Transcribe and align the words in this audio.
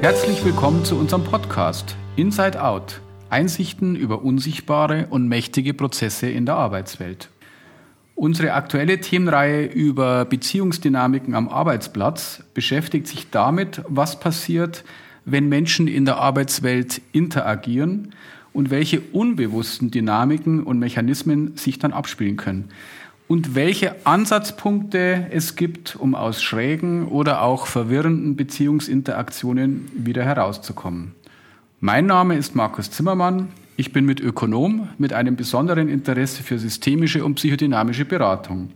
Herzlich 0.00 0.42
willkommen 0.46 0.82
zu 0.82 0.96
unserem 0.96 1.24
Podcast 1.24 1.94
Inside 2.16 2.64
Out. 2.64 3.02
Einsichten 3.28 3.96
über 3.96 4.22
unsichtbare 4.22 5.08
und 5.10 5.28
mächtige 5.28 5.74
Prozesse 5.74 6.26
in 6.26 6.46
der 6.46 6.54
Arbeitswelt. 6.54 7.28
Unsere 8.14 8.54
aktuelle 8.54 9.02
Themenreihe 9.02 9.66
über 9.66 10.24
Beziehungsdynamiken 10.24 11.34
am 11.34 11.50
Arbeitsplatz 11.50 12.42
beschäftigt 12.54 13.08
sich 13.08 13.28
damit, 13.28 13.82
was 13.88 14.18
passiert, 14.18 14.84
wenn 15.26 15.50
Menschen 15.50 15.86
in 15.86 16.06
der 16.06 16.16
Arbeitswelt 16.16 17.02
interagieren 17.12 18.14
und 18.54 18.70
welche 18.70 19.02
unbewussten 19.12 19.90
Dynamiken 19.90 20.62
und 20.62 20.78
Mechanismen 20.78 21.58
sich 21.58 21.78
dann 21.78 21.92
abspielen 21.92 22.38
können 22.38 22.70
und 23.30 23.54
welche 23.54 23.94
Ansatzpunkte 24.06 25.28
es 25.30 25.54
gibt, 25.54 25.94
um 25.94 26.16
aus 26.16 26.42
schrägen 26.42 27.06
oder 27.06 27.42
auch 27.42 27.68
verwirrenden 27.68 28.34
Beziehungsinteraktionen 28.34 29.88
wieder 29.94 30.24
herauszukommen. 30.24 31.14
Mein 31.78 32.06
Name 32.06 32.34
ist 32.34 32.56
Markus 32.56 32.90
Zimmermann. 32.90 33.46
Ich 33.76 33.92
bin 33.92 34.04
mit 34.04 34.18
Ökonom 34.18 34.88
mit 34.98 35.12
einem 35.12 35.36
besonderen 35.36 35.88
Interesse 35.88 36.42
für 36.42 36.58
systemische 36.58 37.24
und 37.24 37.36
psychodynamische 37.36 38.04
Beratung. 38.04 38.72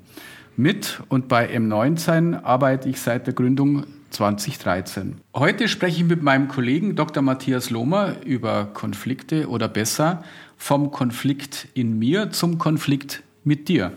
Mit 0.56 1.02
und 1.08 1.26
bei 1.26 1.52
M19 1.52 2.44
arbeite 2.44 2.88
ich 2.88 3.00
seit 3.00 3.26
der 3.26 3.34
Gründung 3.34 3.82
2013. 4.10 5.16
Heute 5.34 5.66
spreche 5.66 6.02
ich 6.02 6.08
mit 6.08 6.22
meinem 6.22 6.46
Kollegen 6.46 6.94
Dr. 6.94 7.24
Matthias 7.24 7.70
Lohmer 7.70 8.24
über 8.24 8.66
Konflikte 8.66 9.48
oder 9.48 9.66
besser 9.66 10.22
vom 10.56 10.92
Konflikt 10.92 11.66
in 11.74 11.98
mir 11.98 12.30
zum 12.30 12.58
Konflikt 12.58 13.24
mit 13.42 13.66
dir. 13.66 13.90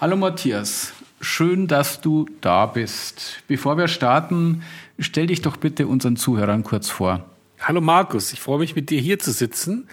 Hallo 0.00 0.16
Matthias, 0.16 0.92
schön, 1.20 1.66
dass 1.66 2.00
du 2.00 2.26
da 2.40 2.66
bist. 2.66 3.42
Bevor 3.48 3.76
wir 3.78 3.88
starten, 3.88 4.62
stell 5.00 5.26
dich 5.26 5.42
doch 5.42 5.56
bitte 5.56 5.88
unseren 5.88 6.14
Zuhörern 6.14 6.62
kurz 6.62 6.88
vor. 6.88 7.24
Hallo 7.58 7.80
Markus, 7.80 8.32
ich 8.32 8.38
freue 8.38 8.60
mich 8.60 8.76
mit 8.76 8.90
dir 8.90 9.00
hier 9.00 9.18
zu 9.18 9.32
sitzen. 9.32 9.88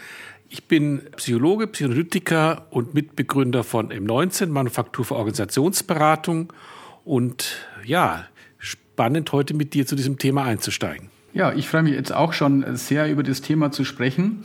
Ich 0.47 0.65
bin 0.65 1.01
Psychologe, 1.15 1.65
Psychoanalytiker 1.65 2.67
und 2.69 2.93
Mitbegründer 2.93 3.63
von 3.63 3.89
M19, 3.89 4.45
Manufaktur 4.49 5.05
für 5.05 5.15
Organisationsberatung. 5.15 6.53
Und 7.03 7.65
ja, 7.83 8.25
spannend 8.59 9.31
heute 9.31 9.55
mit 9.55 9.73
dir 9.73 9.87
zu 9.87 9.95
diesem 9.95 10.19
Thema 10.19 10.43
einzusteigen. 10.43 11.09
Ja, 11.33 11.51
ich 11.51 11.67
freue 11.67 11.81
mich 11.81 11.95
jetzt 11.95 12.13
auch 12.13 12.31
schon 12.31 12.77
sehr 12.77 13.09
über 13.11 13.23
das 13.23 13.41
Thema 13.41 13.71
zu 13.71 13.83
sprechen. 13.83 14.43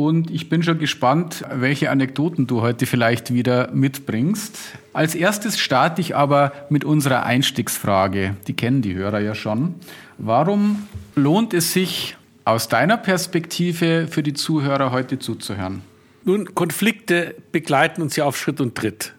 Und 0.00 0.30
ich 0.30 0.48
bin 0.48 0.62
schon 0.62 0.78
gespannt, 0.78 1.44
welche 1.52 1.90
Anekdoten 1.90 2.46
du 2.46 2.62
heute 2.62 2.86
vielleicht 2.86 3.34
wieder 3.34 3.70
mitbringst. 3.72 4.56
Als 4.94 5.14
erstes 5.14 5.58
starte 5.58 6.00
ich 6.00 6.16
aber 6.16 6.52
mit 6.70 6.86
unserer 6.86 7.24
Einstiegsfrage. 7.24 8.34
Die 8.46 8.54
kennen 8.54 8.80
die 8.80 8.94
Hörer 8.94 9.20
ja 9.20 9.34
schon. 9.34 9.74
Warum 10.16 10.88
lohnt 11.16 11.52
es 11.52 11.74
sich 11.74 12.16
aus 12.46 12.68
deiner 12.68 12.96
Perspektive 12.96 14.08
für 14.10 14.22
die 14.22 14.32
Zuhörer 14.32 14.90
heute 14.90 15.18
zuzuhören? 15.18 15.82
Nun, 16.24 16.54
Konflikte 16.54 17.34
begleiten 17.52 18.00
uns 18.00 18.16
ja 18.16 18.24
auf 18.24 18.38
Schritt 18.38 18.62
und 18.62 18.76
Tritt. 18.76 19.12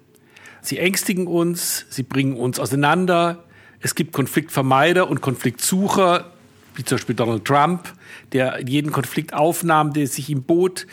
Sie 0.63 0.79
ängstigen 0.79 1.27
uns, 1.27 1.85
sie 1.91 2.01
bringen 2.01 2.35
uns 2.35 2.59
auseinander. 2.59 3.43
Es 3.81 3.93
gibt 3.93 4.13
Konfliktvermeider 4.13 5.11
und 5.11 5.21
Konfliktsucher, 5.21 6.31
wie 6.81 6.85
zum 6.85 6.97
Beispiel 6.97 7.15
Donald 7.15 7.45
Trump, 7.45 7.93
der 8.33 8.59
jeden 8.67 8.91
Konflikt 8.91 9.33
aufnahm, 9.35 9.93
der 9.93 10.07
sich 10.07 10.29
ihm 10.29 10.43
bot. 10.43 10.87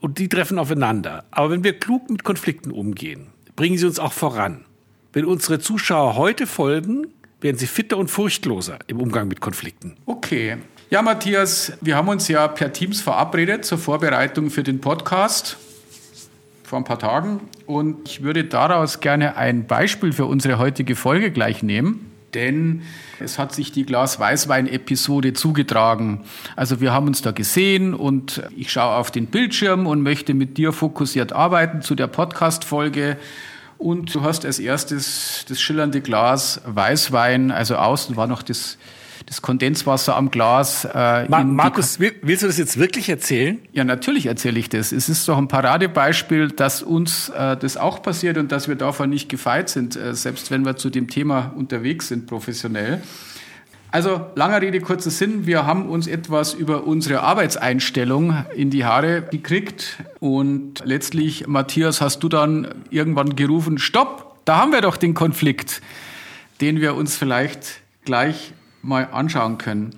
Und 0.00 0.18
die 0.18 0.28
treffen 0.28 0.58
aufeinander. 0.58 1.24
Aber 1.30 1.50
wenn 1.50 1.64
wir 1.64 1.78
klug 1.78 2.10
mit 2.10 2.24
Konflikten 2.24 2.70
umgehen, 2.70 3.28
bringen 3.56 3.78
sie 3.78 3.86
uns 3.86 3.98
auch 3.98 4.12
voran. 4.12 4.66
Wenn 5.12 5.24
unsere 5.24 5.60
Zuschauer 5.60 6.16
heute 6.16 6.46
folgen, 6.46 7.06
werden 7.40 7.56
sie 7.56 7.66
fitter 7.66 7.96
und 7.96 8.10
furchtloser 8.10 8.78
im 8.86 9.00
Umgang 9.00 9.28
mit 9.28 9.40
Konflikten. 9.40 9.96
Okay. 10.06 10.58
Ja, 10.90 11.00
Matthias, 11.00 11.72
wir 11.80 11.96
haben 11.96 12.08
uns 12.08 12.28
ja 12.28 12.46
per 12.48 12.72
Teams 12.72 13.00
verabredet 13.00 13.64
zur 13.64 13.78
Vorbereitung 13.78 14.50
für 14.50 14.62
den 14.62 14.80
Podcast 14.80 15.56
vor 16.64 16.78
ein 16.78 16.84
paar 16.84 16.98
Tagen. 16.98 17.40
Und 17.66 18.08
ich 18.08 18.22
würde 18.22 18.44
daraus 18.44 19.00
gerne 19.00 19.36
ein 19.36 19.66
Beispiel 19.66 20.12
für 20.12 20.26
unsere 20.26 20.58
heutige 20.58 20.96
Folge 20.96 21.30
gleich 21.30 21.62
nehmen 21.62 22.11
denn 22.34 22.82
es 23.20 23.38
hat 23.38 23.54
sich 23.54 23.72
die 23.72 23.84
Glas-Weißwein-Episode 23.84 25.32
zugetragen. 25.32 26.24
Also 26.56 26.80
wir 26.80 26.92
haben 26.92 27.06
uns 27.06 27.22
da 27.22 27.30
gesehen 27.30 27.94
und 27.94 28.42
ich 28.56 28.72
schaue 28.72 28.96
auf 28.96 29.10
den 29.10 29.26
Bildschirm 29.26 29.86
und 29.86 30.02
möchte 30.02 30.34
mit 30.34 30.58
dir 30.58 30.72
fokussiert 30.72 31.32
arbeiten 31.32 31.82
zu 31.82 31.94
der 31.94 32.06
Podcast-Folge. 32.06 33.16
Und 33.78 34.14
du 34.14 34.22
hast 34.22 34.44
als 34.44 34.58
erstes 34.58 35.44
das 35.48 35.60
schillernde 35.60 36.00
Glas 36.00 36.60
Weißwein, 36.66 37.50
also 37.50 37.76
außen 37.76 38.16
war 38.16 38.26
noch 38.26 38.42
das 38.42 38.78
das 39.26 39.42
Kondenswasser 39.42 40.16
am 40.16 40.30
Glas. 40.30 40.84
Äh, 40.84 41.28
Ma 41.28 41.44
Markus, 41.44 41.98
willst 42.00 42.42
du 42.42 42.46
das 42.46 42.58
jetzt 42.58 42.78
wirklich 42.78 43.08
erzählen? 43.08 43.58
Ja, 43.72 43.84
natürlich 43.84 44.26
erzähle 44.26 44.58
ich 44.58 44.68
das. 44.68 44.92
Es 44.92 45.08
ist 45.08 45.28
doch 45.28 45.38
ein 45.38 45.48
Paradebeispiel, 45.48 46.48
dass 46.48 46.82
uns 46.82 47.28
äh, 47.30 47.56
das 47.56 47.76
auch 47.76 48.02
passiert 48.02 48.38
und 48.38 48.52
dass 48.52 48.68
wir 48.68 48.76
davon 48.76 49.10
nicht 49.10 49.28
gefeit 49.28 49.68
sind, 49.68 49.96
äh, 49.96 50.14
selbst 50.14 50.50
wenn 50.50 50.64
wir 50.64 50.76
zu 50.76 50.90
dem 50.90 51.08
Thema 51.08 51.52
unterwegs 51.56 52.08
sind, 52.08 52.26
professionell. 52.26 53.02
Also, 53.90 54.26
langer 54.36 54.62
Rede, 54.62 54.80
kurzer 54.80 55.10
Sinn. 55.10 55.46
Wir 55.46 55.66
haben 55.66 55.86
uns 55.90 56.06
etwas 56.06 56.54
über 56.54 56.84
unsere 56.86 57.20
Arbeitseinstellung 57.20 58.46
in 58.56 58.70
die 58.70 58.86
Haare 58.86 59.20
gekriegt. 59.30 59.98
Und 60.18 60.82
letztlich, 60.82 61.46
Matthias, 61.46 62.00
hast 62.00 62.20
du 62.20 62.30
dann 62.30 62.68
irgendwann 62.88 63.36
gerufen, 63.36 63.76
stopp, 63.76 64.36
da 64.46 64.56
haben 64.56 64.72
wir 64.72 64.80
doch 64.80 64.96
den 64.96 65.12
Konflikt, 65.12 65.82
den 66.62 66.80
wir 66.80 66.94
uns 66.94 67.18
vielleicht 67.18 67.82
gleich 68.06 68.54
mal 68.82 69.08
anschauen 69.12 69.58
können. 69.58 69.94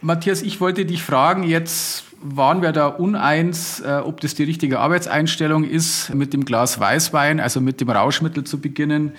Matthias, 0.00 0.42
ich 0.42 0.60
wollte 0.60 0.84
dich 0.84 1.02
fragen, 1.02 1.42
jetzt 1.42 2.04
waren 2.20 2.62
wir 2.62 2.72
da 2.72 2.86
uneins, 2.86 3.80
äh, 3.80 4.00
ob 4.04 4.20
das 4.20 4.34
die 4.34 4.44
richtige 4.44 4.80
Arbeitseinstellung 4.80 5.64
ist, 5.64 6.14
mit 6.14 6.32
dem 6.32 6.44
Glas 6.44 6.78
Weißwein, 6.78 7.40
also 7.40 7.60
mit 7.60 7.80
dem 7.80 7.90
Rauschmittel 7.90 8.44
zu 8.44 8.60
beginnen. 8.60 9.12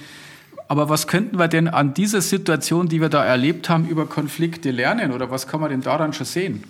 Aber 0.67 0.89
was 0.89 1.07
könnten 1.07 1.39
wir 1.39 1.47
denn 1.47 1.67
an 1.67 1.93
dieser 1.93 2.21
Situation, 2.21 2.89
die 2.89 2.99
wir 2.99 3.09
da 3.09 3.23
erlebt 3.23 3.69
haben, 3.69 3.87
über 3.87 4.05
Konflikte 4.05 4.71
lernen? 4.71 5.11
Oder 5.11 5.31
was 5.31 5.47
kann 5.47 5.61
man 5.61 5.69
denn 5.69 5.81
daran 5.81 6.13
schon 6.13 6.25
sehen? 6.25 6.63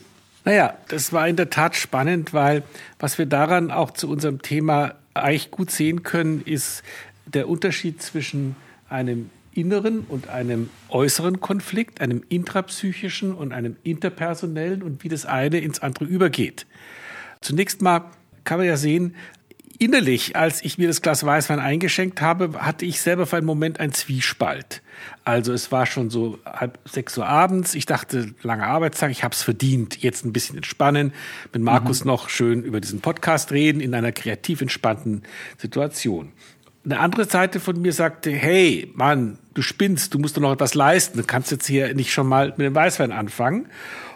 Naja, 0.45 0.75
das 0.87 1.11
war 1.11 1.27
in 1.27 1.35
der 1.35 1.49
Tat 1.49 1.75
spannend, 1.75 2.33
weil 2.33 2.63
was 2.99 3.17
wir 3.17 3.25
daran 3.25 3.71
auch 3.71 3.91
zu 3.91 4.09
unserem 4.09 4.41
Thema 4.41 4.93
eigentlich 5.13 5.51
gut 5.51 5.71
sehen 5.71 6.03
können, 6.03 6.41
ist 6.41 6.83
der 7.25 7.49
Unterschied 7.49 8.01
zwischen 8.01 8.55
einem 8.89 9.29
inneren 9.57 10.01
und 10.07 10.29
einem 10.29 10.69
äußeren 10.90 11.40
Konflikt, 11.40 12.00
einem 12.00 12.23
intrapsychischen 12.29 13.34
und 13.34 13.51
einem 13.51 13.75
interpersonellen 13.84 14.84
und 14.84 15.03
wie 15.03 15.09
das 15.09 15.25
eine 15.25 15.59
ins 15.59 15.79
andere 15.79 16.06
übergeht. 16.06 16.68
Zunächst 17.41 17.81
mal 17.81 18.06
kann 18.44 18.59
man 18.59 18.68
ja 18.68 18.78
sehen, 18.78 19.16
innerlich, 19.79 20.35
als 20.35 20.63
ich 20.63 20.78
mir 20.78 20.88
das 20.88 21.01
Glas 21.01 21.25
Weißwein 21.25 21.59
eingeschenkt 21.59 22.22
habe, 22.22 22.53
hatte 22.62 22.85
ich 22.85 23.01
selber 23.01 23.25
für 23.25 23.38
einen 23.38 23.45
Moment 23.45 23.79
einen 23.79 23.94
Zwiespalt. 23.94 24.81
Also 25.23 25.53
es 25.53 25.72
war 25.72 25.85
schon 25.85 26.09
so 26.09 26.39
halb 26.45 26.79
sechs 26.85 27.18
Uhr 27.18 27.28
abends. 27.28 27.75
Ich 27.75 27.85
dachte, 27.85 28.34
lange 28.41 28.66
Arbeitstag, 28.66 29.12
ich 29.12 29.24
habe 29.24 29.34
es 29.34 29.44
verdient. 29.44 30.01
Jetzt 30.01 30.25
ein 30.25 30.34
bisschen 30.34 30.56
entspannen, 30.56 31.13
mit 31.53 31.62
Markus 31.62 32.03
mhm. 32.03 32.07
noch 32.07 32.29
schön 32.29 32.63
über 32.63 32.81
diesen 32.81 33.01
Podcast 33.01 33.51
reden 33.51 33.81
in 33.81 33.94
einer 33.94 34.12
kreativ 34.12 34.62
entspannten 34.62 35.24
Situation. 35.57 36.31
Eine 36.89 37.01
andere 37.01 37.25
Seite 37.25 37.59
von 37.59 37.81
mir 37.81 37.91
sagte, 37.91 38.31
hey, 38.31 38.89
Mann, 38.95 39.37
du 39.53 39.61
spinnst, 39.61 40.13
du 40.13 40.19
musst 40.19 40.37
doch 40.37 40.41
noch 40.41 40.53
etwas 40.53 40.73
leisten, 40.73 41.17
du 41.17 41.25
kannst 41.25 41.51
jetzt 41.51 41.67
hier 41.67 41.93
nicht 41.93 42.13
schon 42.13 42.27
mal 42.27 42.53
mit 42.55 42.61
dem 42.61 42.75
Weißwein 42.75 43.11
anfangen. 43.11 43.65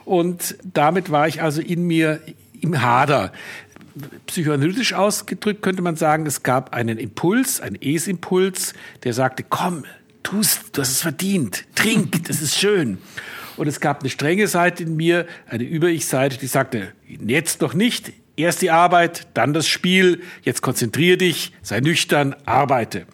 Und 0.06 0.56
damit 0.64 1.12
war 1.12 1.28
ich 1.28 1.42
also 1.42 1.62
in 1.62 1.86
mir 1.86 2.22
im 2.62 2.82
Hader. 2.82 3.34
Psychoanalytisch 4.26 4.94
ausgedrückt 4.94 5.62
könnte 5.62 5.82
man 5.82 5.98
sagen, 5.98 6.26
es 6.26 6.44
gab 6.44 6.74
einen 6.74 6.98
Impuls, 6.98 7.60
einen 7.60 7.76
Es-Impuls, 7.76 8.74
der 9.04 9.12
sagte, 9.12 9.44
komm, 9.44 9.84
tust, 10.24 10.70
du 10.72 10.80
hast 10.80 10.92
es 10.92 11.02
verdient, 11.02 11.66
trink, 11.76 12.26
das 12.26 12.42
ist 12.42 12.58
schön. 12.58 13.00
Und 13.58 13.68
es 13.68 13.82
gab 13.82 14.00
eine 14.00 14.10
strenge 14.10 14.48
Seite 14.48 14.84
in 14.84 14.96
mir, 14.96 15.28
eine 15.46 15.66
Über-Ich-Seite, 15.66 16.38
die 16.38 16.48
sagte, 16.48 16.94
jetzt 17.06 17.62
doch 17.62 17.74
nicht, 17.74 18.14
Erst 18.42 18.64
die 18.64 18.72
Arbeit, 18.72 19.28
dann 19.36 19.54
das 19.54 19.68
Spiel. 19.68 20.22
Jetzt 20.42 20.62
konzentriere 20.62 21.18
dich, 21.18 21.54
sei 21.62 21.80
nüchtern, 21.80 22.36
arbeite. 22.46 23.06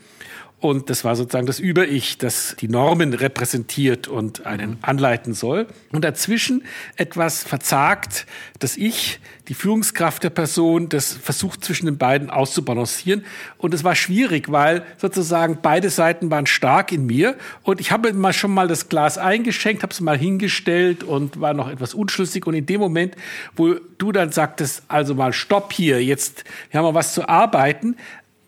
Und 0.59 0.89
das 0.89 1.03
war 1.03 1.15
sozusagen 1.15 1.45
das 1.45 1.59
Über-Ich, 1.59 2.17
das 2.17 2.55
die 2.59 2.67
Normen 2.67 3.13
repräsentiert 3.13 4.07
und 4.07 4.47
einen 4.47 4.79
anleiten 4.81 5.35
soll. 5.35 5.67
Und 5.91 6.03
dazwischen 6.03 6.63
etwas 6.95 7.43
verzagt, 7.43 8.25
das 8.57 8.75
Ich, 8.75 9.19
die 9.49 9.53
Führungskraft 9.53 10.23
der 10.23 10.31
Person, 10.31 10.89
das 10.89 11.13
versucht 11.13 11.63
zwischen 11.63 11.85
den 11.85 11.99
beiden 11.99 12.31
auszubalancieren. 12.31 13.23
Und 13.59 13.75
es 13.75 13.83
war 13.83 13.93
schwierig, 13.93 14.51
weil 14.51 14.83
sozusagen 14.97 15.59
beide 15.61 15.91
Seiten 15.91 16.31
waren 16.31 16.47
stark 16.47 16.91
in 16.91 17.05
mir. 17.05 17.35
Und 17.61 17.79
ich 17.79 17.91
habe 17.91 18.11
mal 18.13 18.33
schon 18.33 18.51
mal 18.51 18.67
das 18.67 18.89
Glas 18.89 19.19
eingeschenkt, 19.19 19.83
habe 19.83 19.93
es 19.93 20.01
mal 20.01 20.17
hingestellt 20.17 21.03
und 21.03 21.39
war 21.39 21.53
noch 21.53 21.69
etwas 21.69 21.93
unschlüssig. 21.93 22.47
Und 22.47 22.55
in 22.55 22.65
dem 22.65 22.81
Moment, 22.81 23.15
wo 23.55 23.75
du 23.99 24.11
dann 24.11 24.31
sagtest, 24.31 24.81
also 24.87 25.13
mal 25.13 25.33
Stopp 25.33 25.71
hier, 25.71 26.03
jetzt 26.03 26.45
haben 26.73 26.83
wir 26.83 26.95
was 26.95 27.13
zu 27.13 27.29
arbeiten, 27.29 27.95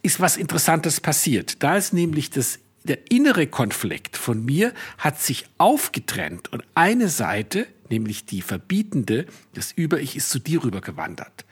ist 0.01 0.19
was 0.19 0.37
Interessantes 0.37 1.01
passiert. 1.01 1.63
Da 1.63 1.77
ist 1.77 1.93
nämlich 1.93 2.29
das 2.29 2.59
der 2.83 3.11
innere 3.11 3.45
Konflikt 3.45 4.17
von 4.17 4.43
mir 4.43 4.73
hat 4.97 5.21
sich 5.21 5.45
aufgetrennt 5.57 6.51
und 6.51 6.63
eine 6.75 7.09
Seite, 7.09 7.67
nämlich 7.89 8.25
die 8.25 8.41
verbietende, 8.41 9.25
das 9.53 9.71
Über-Ich 9.71 10.15
ist 10.15 10.29
zu 10.29 10.39
dir 10.39 10.63
rübergewandert. 10.63 11.45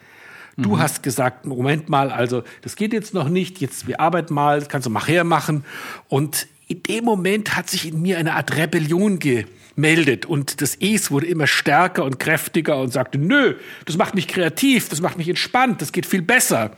Du 0.55 0.75
mhm. 0.75 0.79
hast 0.79 1.03
gesagt, 1.03 1.45
Moment 1.45 1.89
mal, 1.89 2.11
also 2.11 2.44
das 2.61 2.75
geht 2.75 2.94
jetzt 2.94 3.13
noch 3.13 3.29
nicht, 3.29 3.61
jetzt 3.61 3.88
wir 3.88 3.99
arbeiten 3.99 4.33
mal, 4.33 4.59
das 4.59 4.69
kannst 4.69 4.88
du 4.88 4.91
nachher 4.91 5.23
machen. 5.23 5.63
Und 6.07 6.47
in 6.67 6.81
dem 6.83 7.05
Moment 7.05 7.55
hat 7.55 7.69
sich 7.69 7.88
in 7.88 8.01
mir 8.01 8.17
eine 8.17 8.33
Art 8.33 8.55
Rebellion 8.55 9.19
gemeldet 9.19 10.25
und 10.25 10.61
das 10.61 10.75
Es 10.75 11.11
wurde 11.11 11.27
immer 11.27 11.45
stärker 11.45 12.03
und 12.03 12.19
kräftiger 12.19 12.81
und 12.81 12.91
sagte, 12.91 13.19
nö, 13.19 13.55
das 13.85 13.97
macht 13.97 14.15
mich 14.15 14.27
kreativ, 14.27 14.89
das 14.89 15.01
macht 15.01 15.17
mich 15.17 15.29
entspannt, 15.29 15.81
das 15.81 15.91
geht 15.91 16.05
viel 16.07 16.23
besser. 16.23 16.71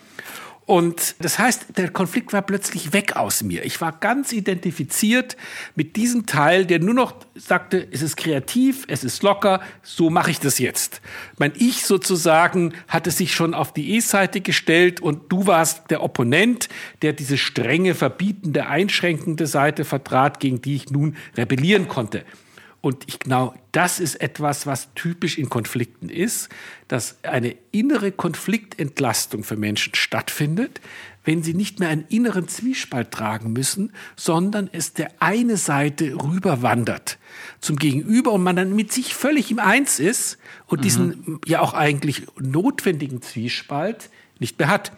Und 0.70 1.16
das 1.18 1.40
heißt, 1.40 1.78
der 1.78 1.90
Konflikt 1.90 2.32
war 2.32 2.44
plötzlich 2.44 2.94
weg 2.94 3.16
aus 3.16 3.42
mir. 3.42 3.66
Ich 3.66 3.82
war 3.82 3.92
ganz 3.92 4.32
identifiziert 4.32 5.36
mit 5.74 5.96
diesem 5.96 6.28
Teil, 6.28 6.68
der 6.68 6.78
nur 6.78 6.94
noch 6.94 7.16
sagte, 7.34 7.88
es 7.90 8.04
ist 8.04 8.18
kreativ, 8.18 8.86
es 8.88 9.04
ist 9.04 9.24
locker, 9.24 9.62
so 9.82 10.12
mache 10.12 10.30
ich 10.30 10.40
das 10.40 10.60
jetzt. 10.60 11.02
Mein 11.40 11.54
Ich 11.56 11.88
sozusagen 11.88 12.76
hatte 12.88 13.10
sich 13.10 13.34
schon 13.34 13.56
auf 13.56 13.74
die 13.74 13.96
E-Seite 13.96 14.42
gestellt 14.42 15.02
und 15.02 15.32
du 15.32 15.48
warst 15.48 15.90
der 15.90 16.04
Opponent, 16.04 16.70
der 17.02 17.14
diese 17.14 17.40
strenge, 17.40 17.96
verbietende, 17.96 18.68
einschränkende 18.68 19.48
Seite 19.48 19.86
vertrat, 19.86 20.40
gegen 20.40 20.62
die 20.62 20.76
ich 20.76 20.92
nun 20.92 21.18
rebellieren 21.36 21.88
konnte. 21.88 22.24
Und 22.82 23.04
ich 23.08 23.20
genau 23.20 23.54
das 23.74 24.00
ist 24.00 24.16
etwas, 24.16 24.66
was 24.66 24.94
typisch 24.96 25.38
in 25.38 25.50
Konflikten 25.50 26.10
ist, 26.10 26.50
dass 26.88 27.18
eine 27.24 27.56
innere 27.72 28.12
Konfliktentlastung 28.12 29.44
für 29.44 29.58
Menschen 29.58 29.96
stattfindet, 29.96 30.80
wenn 31.26 31.44
sie 31.44 31.54
nicht 31.54 31.80
mehr 31.80 31.90
einen 31.90 32.06
inneren 32.08 32.48
Zwiespalt 32.48 33.12
tragen 33.12 33.52
müssen, 33.52 33.92
sondern 34.16 34.70
es 34.72 34.94
der 34.94 35.12
eine 35.20 35.58
Seite 35.58 36.16
rüberwandert 36.16 37.20
zum 37.60 37.76
Gegenüber 37.76 38.32
und 38.32 38.44
man 38.44 38.56
dann 38.56 38.76
mit 38.76 38.94
sich 38.94 39.14
völlig 39.14 39.52
im 39.52 39.60
Eins 39.60 40.00
ist 40.00 40.38
und 40.68 40.80
mhm. 40.80 40.84
diesen 40.84 41.40
ja 41.46 41.60
auch 41.60 41.74
eigentlich 41.74 42.28
notwendigen 42.40 43.22
Zwiespalt 43.22 44.10
nicht 44.40 44.58
mehr 44.58 44.70
hat. 44.70 44.94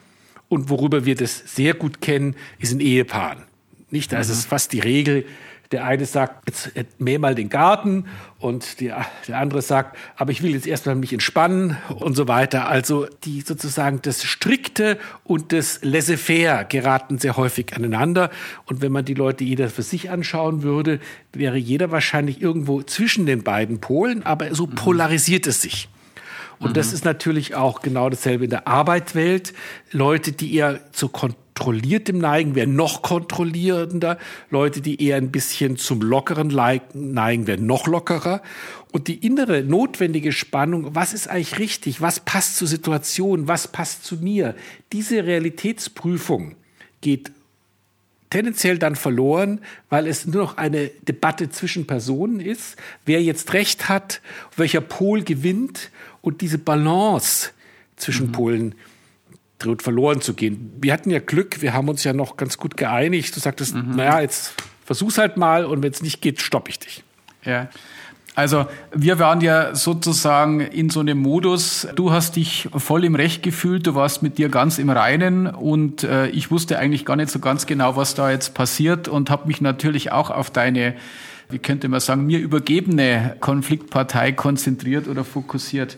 Und 0.49 0.69
worüber 0.69 1.05
wir 1.05 1.15
das 1.15 1.43
sehr 1.55 1.73
gut 1.73 2.01
kennen, 2.01 2.35
ist 2.59 2.71
in 2.71 2.79
Ehepaaren. 2.79 3.43
Nicht, 3.89 4.11
da 4.11 4.19
ist 4.19 4.29
es 4.29 4.45
mhm. 4.45 4.49
fast 4.49 4.73
die 4.73 4.79
Regel, 4.79 5.25
der 5.71 5.85
eine 5.85 6.05
sagt, 6.05 6.47
jetzt 6.47 6.99
mäh 6.99 7.17
mal 7.17 7.33
den 7.33 7.49
Garten 7.49 8.05
und 8.39 8.79
die, 8.79 8.91
der 9.27 9.37
andere 9.37 9.61
sagt, 9.61 9.97
aber 10.17 10.31
ich 10.31 10.43
will 10.43 10.51
jetzt 10.51 10.67
erstmal 10.67 10.95
mich 10.95 11.13
entspannen 11.13 11.77
und 11.95 12.15
so 12.15 12.27
weiter. 12.27 12.67
Also 12.67 13.07
die 13.23 13.41
sozusagen 13.41 14.01
das 14.01 14.23
Strikte 14.23 14.97
und 15.23 15.53
das 15.53 15.79
Laissez-faire 15.81 16.65
geraten 16.65 17.19
sehr 17.19 17.37
häufig 17.37 17.73
aneinander. 17.75 18.31
Und 18.65 18.81
wenn 18.81 18.91
man 18.91 19.05
die 19.05 19.13
Leute 19.13 19.43
jeder 19.43 19.69
für 19.69 19.83
sich 19.83 20.09
anschauen 20.09 20.63
würde, 20.63 20.99
wäre 21.33 21.57
jeder 21.57 21.91
wahrscheinlich 21.91 22.41
irgendwo 22.41 22.81
zwischen 22.81 23.25
den 23.25 23.43
beiden 23.43 23.79
Polen, 23.79 24.23
aber 24.23 24.53
so 24.53 24.67
mhm. 24.67 24.75
polarisiert 24.75 25.47
es 25.47 25.61
sich. 25.61 25.87
Und 26.59 26.71
mhm. 26.71 26.73
das 26.73 26.93
ist 26.93 27.05
natürlich 27.05 27.55
auch 27.55 27.81
genau 27.81 28.09
dasselbe 28.09 28.43
in 28.43 28.49
der 28.49 28.67
Arbeitswelt. 28.67 29.53
Leute, 29.91 30.31
die 30.33 30.53
eher 30.53 30.79
zur 30.91 31.11
Kontrolle 31.11 31.40
kontrolliertem 31.61 32.17
neigen, 32.17 32.55
werden 32.55 32.75
noch 32.75 33.01
kontrollierender. 33.03 34.17
Leute, 34.49 34.81
die 34.81 35.03
eher 35.03 35.17
ein 35.17 35.31
bisschen 35.31 35.77
zum 35.77 36.01
Lockeren 36.01 36.47
neigen, 36.93 37.45
werden 37.45 37.67
noch 37.67 37.87
lockerer. 37.87 38.41
Und 38.91 39.07
die 39.07 39.25
innere 39.25 39.63
notwendige 39.63 40.31
Spannung, 40.31 40.95
was 40.95 41.13
ist 41.13 41.27
eigentlich 41.27 41.59
richtig? 41.59 42.01
Was 42.01 42.19
passt 42.19 42.57
zur 42.57 42.67
Situation? 42.67 43.47
Was 43.47 43.67
passt 43.67 44.03
zu 44.05 44.17
mir? 44.17 44.55
Diese 44.91 45.23
Realitätsprüfung 45.25 46.55
geht 47.01 47.31
tendenziell 48.31 48.79
dann 48.79 48.95
verloren, 48.95 49.59
weil 49.89 50.07
es 50.07 50.25
nur 50.25 50.41
noch 50.41 50.57
eine 50.57 50.87
Debatte 50.87 51.49
zwischen 51.49 51.85
Personen 51.85 52.39
ist, 52.39 52.75
wer 53.05 53.21
jetzt 53.21 53.53
recht 53.53 53.87
hat, 53.87 54.21
welcher 54.55 54.81
Pol 54.81 55.21
gewinnt 55.21 55.91
und 56.21 56.41
diese 56.41 56.57
Balance 56.57 57.51
zwischen 57.97 58.27
mhm. 58.27 58.31
Polen 58.31 58.75
droht 59.63 59.81
verloren 59.81 60.21
zu 60.21 60.33
gehen. 60.33 60.73
Wir 60.79 60.93
hatten 60.93 61.09
ja 61.09 61.19
Glück, 61.19 61.61
wir 61.61 61.73
haben 61.73 61.89
uns 61.89 62.03
ja 62.03 62.13
noch 62.13 62.37
ganz 62.37 62.57
gut 62.57 62.77
geeinigt. 62.77 63.35
Du 63.35 63.39
sagtest, 63.39 63.75
mhm. 63.75 63.95
naja, 63.95 64.21
jetzt 64.21 64.53
versuch's 64.85 65.17
halt 65.17 65.37
mal 65.37 65.65
und 65.65 65.83
wenn 65.83 65.91
es 65.91 66.01
nicht 66.01 66.21
geht, 66.21 66.41
stopp 66.41 66.69
ich 66.69 66.79
dich. 66.79 67.03
Ja. 67.43 67.69
Also 68.33 68.65
wir 68.93 69.19
waren 69.19 69.41
ja 69.41 69.75
sozusagen 69.75 70.61
in 70.61 70.89
so 70.89 71.01
einem 71.01 71.17
Modus, 71.17 71.87
du 71.95 72.11
hast 72.11 72.37
dich 72.37 72.69
voll 72.75 73.03
im 73.03 73.15
Recht 73.15 73.43
gefühlt, 73.43 73.85
du 73.85 73.93
warst 73.93 74.23
mit 74.23 74.37
dir 74.37 74.47
ganz 74.47 74.77
im 74.77 74.89
Reinen 74.89 75.47
und 75.47 76.03
äh, 76.03 76.27
ich 76.27 76.49
wusste 76.49 76.79
eigentlich 76.79 77.03
gar 77.03 77.17
nicht 77.17 77.29
so 77.29 77.39
ganz 77.39 77.65
genau, 77.65 77.97
was 77.97 78.15
da 78.15 78.31
jetzt 78.31 78.53
passiert 78.53 79.09
und 79.09 79.29
habe 79.29 79.47
mich 79.47 79.59
natürlich 79.59 80.13
auch 80.13 80.29
auf 80.29 80.49
deine 80.49 80.95
wie 81.51 81.59
könnte 81.59 81.87
man 81.87 81.99
sagen, 81.99 82.25
mir 82.25 82.39
übergebene 82.39 83.37
Konfliktpartei 83.39 84.31
konzentriert 84.31 85.07
oder 85.07 85.23
fokussiert. 85.23 85.97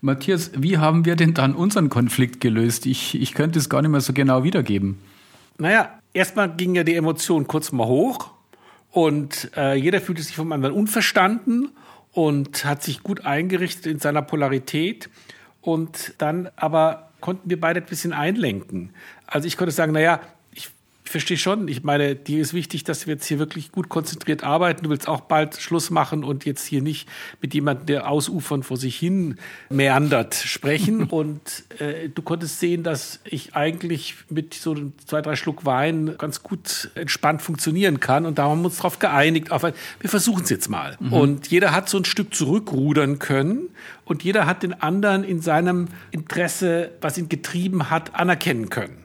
Matthias, 0.00 0.50
wie 0.56 0.78
haben 0.78 1.04
wir 1.04 1.16
denn 1.16 1.34
dann 1.34 1.54
unseren 1.54 1.88
Konflikt 1.88 2.40
gelöst? 2.40 2.86
Ich, 2.86 3.20
ich 3.20 3.34
könnte 3.34 3.58
es 3.58 3.68
gar 3.68 3.82
nicht 3.82 3.90
mehr 3.90 4.00
so 4.00 4.12
genau 4.12 4.44
wiedergeben. 4.44 4.98
Naja, 5.58 5.98
erstmal 6.12 6.54
ging 6.54 6.74
ja 6.74 6.84
die 6.84 6.94
Emotion 6.94 7.46
kurz 7.46 7.72
mal 7.72 7.86
hoch 7.86 8.30
und 8.90 9.50
äh, 9.56 9.74
jeder 9.74 10.00
fühlte 10.00 10.22
sich 10.22 10.36
vom 10.36 10.52
anderen 10.52 10.74
unverstanden 10.74 11.70
und 12.12 12.64
hat 12.64 12.82
sich 12.82 13.02
gut 13.02 13.26
eingerichtet 13.26 13.86
in 13.86 13.98
seiner 13.98 14.22
Polarität. 14.22 15.10
Und 15.60 16.14
dann 16.18 16.48
aber 16.56 17.10
konnten 17.20 17.50
wir 17.50 17.60
beide 17.60 17.80
ein 17.80 17.86
bisschen 17.86 18.12
einlenken. 18.12 18.90
Also 19.26 19.46
ich 19.48 19.56
konnte 19.56 19.72
sagen, 19.72 19.92
naja, 19.92 20.20
ich 21.06 21.12
verstehe 21.12 21.36
schon. 21.36 21.68
Ich 21.68 21.84
meine, 21.84 22.16
dir 22.16 22.40
ist 22.40 22.52
wichtig, 22.52 22.82
dass 22.82 23.06
wir 23.06 23.14
jetzt 23.14 23.26
hier 23.26 23.38
wirklich 23.38 23.70
gut 23.70 23.88
konzentriert 23.88 24.42
arbeiten. 24.42 24.82
Du 24.82 24.90
willst 24.90 25.06
auch 25.06 25.20
bald 25.20 25.54
Schluss 25.56 25.90
machen 25.90 26.24
und 26.24 26.44
jetzt 26.44 26.66
hier 26.66 26.82
nicht 26.82 27.08
mit 27.40 27.54
jemandem, 27.54 27.86
der 27.86 28.10
ausufern 28.10 28.64
vor 28.64 28.76
sich 28.76 28.96
hin 28.96 29.36
meandert, 29.70 30.34
sprechen. 30.34 31.04
und 31.10 31.62
äh, 31.78 32.08
du 32.08 32.22
konntest 32.22 32.58
sehen, 32.58 32.82
dass 32.82 33.20
ich 33.22 33.54
eigentlich 33.54 34.16
mit 34.30 34.54
so 34.54 34.74
zwei, 35.06 35.22
drei 35.22 35.36
Schluck 35.36 35.64
Wein 35.64 36.16
ganz 36.18 36.42
gut 36.42 36.90
entspannt 36.96 37.40
funktionieren 37.40 38.00
kann. 38.00 38.26
Und 38.26 38.38
da 38.38 38.48
haben 38.48 38.62
wir 38.62 38.66
uns 38.66 38.78
darauf 38.78 38.98
geeinigt. 38.98 39.52
Auf 39.52 39.62
wir 39.62 40.10
versuchen 40.10 40.42
es 40.42 40.50
jetzt 40.50 40.68
mal. 40.68 40.96
Mhm. 40.98 41.12
Und 41.12 41.46
jeder 41.52 41.70
hat 41.70 41.88
so 41.88 41.98
ein 41.98 42.04
Stück 42.04 42.34
zurückrudern 42.34 43.20
können. 43.20 43.68
Und 44.04 44.24
jeder 44.24 44.44
hat 44.46 44.64
den 44.64 44.74
anderen 44.82 45.22
in 45.22 45.40
seinem 45.40 45.86
Interesse, 46.10 46.90
was 47.00 47.16
ihn 47.16 47.28
getrieben 47.28 47.90
hat, 47.90 48.16
anerkennen 48.16 48.70
können. 48.70 49.04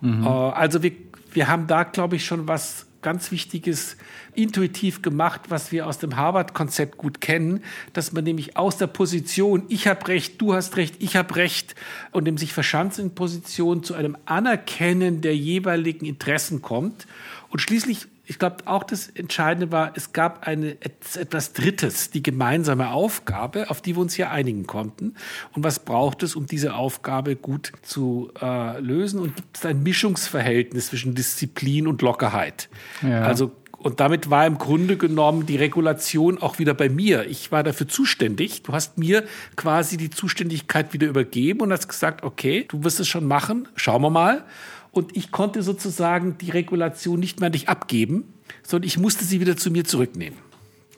Mhm. 0.00 0.24
Äh, 0.24 0.28
also 0.28 0.82
wir 0.82 0.92
wir 1.34 1.48
haben 1.48 1.66
da, 1.66 1.84
glaube 1.84 2.16
ich, 2.16 2.24
schon 2.24 2.48
was 2.48 2.86
ganz 3.04 3.30
Wichtiges 3.30 3.96
intuitiv 4.34 5.02
gemacht, 5.02 5.42
was 5.50 5.70
wir 5.70 5.86
aus 5.86 5.98
dem 5.98 6.16
Harvard-Konzept 6.16 6.96
gut 6.96 7.20
kennen, 7.20 7.62
dass 7.92 8.12
man 8.12 8.24
nämlich 8.24 8.56
aus 8.56 8.78
der 8.78 8.86
Position, 8.86 9.64
ich 9.68 9.86
habe 9.86 10.08
recht, 10.08 10.40
du 10.40 10.54
hast 10.54 10.76
recht, 10.76 10.96
ich 11.00 11.14
habe 11.14 11.36
recht, 11.36 11.74
und 12.12 12.24
dem 12.24 12.38
sich 12.38 12.52
verschanzenden 12.52 13.14
Position 13.14 13.84
zu 13.84 13.94
einem 13.94 14.16
Anerkennen 14.24 15.20
der 15.20 15.36
jeweiligen 15.36 16.06
Interessen 16.06 16.62
kommt. 16.62 17.06
Und 17.50 17.60
schließlich 17.60 18.08
ich 18.26 18.38
glaube, 18.38 18.56
auch 18.66 18.84
das 18.84 19.08
Entscheidende 19.08 19.70
war, 19.70 19.92
es 19.96 20.12
gab 20.12 20.46
eine, 20.46 20.80
etwas 20.80 21.52
Drittes, 21.52 22.10
die 22.10 22.22
gemeinsame 22.22 22.90
Aufgabe, 22.90 23.68
auf 23.68 23.82
die 23.82 23.96
wir 23.96 24.00
uns 24.00 24.14
hier 24.14 24.30
einigen 24.30 24.66
konnten. 24.66 25.14
Und 25.52 25.62
was 25.62 25.80
braucht 25.80 26.22
es, 26.22 26.34
um 26.34 26.46
diese 26.46 26.74
Aufgabe 26.74 27.36
gut 27.36 27.72
zu 27.82 28.30
äh, 28.40 28.80
lösen? 28.80 29.20
Und 29.20 29.36
gibt 29.36 29.58
es 29.58 29.66
ein 29.66 29.82
Mischungsverhältnis 29.82 30.86
zwischen 30.86 31.14
Disziplin 31.14 31.86
und 31.86 32.00
Lockerheit? 32.00 32.70
Ja. 33.02 33.22
Also 33.22 33.52
und 33.84 34.00
damit 34.00 34.30
war 34.30 34.46
im 34.46 34.56
Grunde 34.56 34.96
genommen 34.96 35.44
die 35.44 35.56
Regulation 35.56 36.40
auch 36.40 36.58
wieder 36.58 36.72
bei 36.72 36.88
mir. 36.88 37.26
Ich 37.26 37.52
war 37.52 37.62
dafür 37.62 37.86
zuständig. 37.86 38.62
Du 38.62 38.72
hast 38.72 38.96
mir 38.96 39.24
quasi 39.56 39.98
die 39.98 40.08
Zuständigkeit 40.08 40.94
wieder 40.94 41.06
übergeben 41.06 41.60
und 41.60 41.70
hast 41.70 41.86
gesagt, 41.86 42.24
okay, 42.24 42.64
du 42.66 42.82
wirst 42.82 42.98
es 42.98 43.08
schon 43.08 43.26
machen, 43.26 43.68
schauen 43.76 44.00
wir 44.00 44.08
mal 44.08 44.44
und 44.94 45.16
ich 45.16 45.30
konnte 45.30 45.62
sozusagen 45.62 46.38
die 46.38 46.50
Regulation 46.50 47.20
nicht 47.20 47.40
mehr 47.40 47.48
an 47.48 47.52
dich 47.52 47.68
abgeben, 47.68 48.24
sondern 48.62 48.86
ich 48.86 48.98
musste 48.98 49.24
sie 49.24 49.40
wieder 49.40 49.56
zu 49.56 49.70
mir 49.70 49.84
zurücknehmen. 49.84 50.38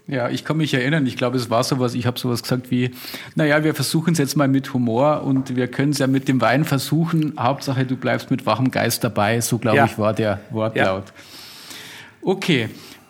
Ja, 0.08 0.28
ich 0.28 0.44
kann 0.44 0.56
mich 0.56 0.72
erinnern, 0.72 1.04
ich 1.04 1.16
glaube, 1.16 1.36
es 1.36 1.50
war 1.50 1.64
sowas, 1.64 1.94
ich 1.94 2.06
habe 2.06 2.16
sowas 2.16 2.42
gesagt 2.42 2.70
wie, 2.70 2.92
naja, 3.34 3.64
wir 3.64 3.74
versuchen 3.74 4.12
es 4.12 4.18
jetzt 4.18 4.36
mal 4.36 4.46
mit 4.46 4.72
Humor 4.72 5.24
und 5.24 5.56
wir 5.56 5.66
können 5.66 5.90
es 5.90 5.98
ja 5.98 6.06
mit 6.06 6.28
dem 6.28 6.40
Wein 6.40 6.64
versuchen, 6.64 7.34
Hauptsache 7.36 7.84
du 7.84 7.96
bleibst 7.96 8.30
mit 8.30 8.46
wachem 8.46 8.70
Geist 8.70 9.02
dabei, 9.02 9.40
so 9.40 9.58
glaube 9.58 9.78
ja. 9.78 9.84
ich 9.86 9.98
war 9.98 10.14
der 10.14 10.40
Wortlaut. 10.50 11.06
Ja. 11.06 11.12
Okay, 12.22 12.68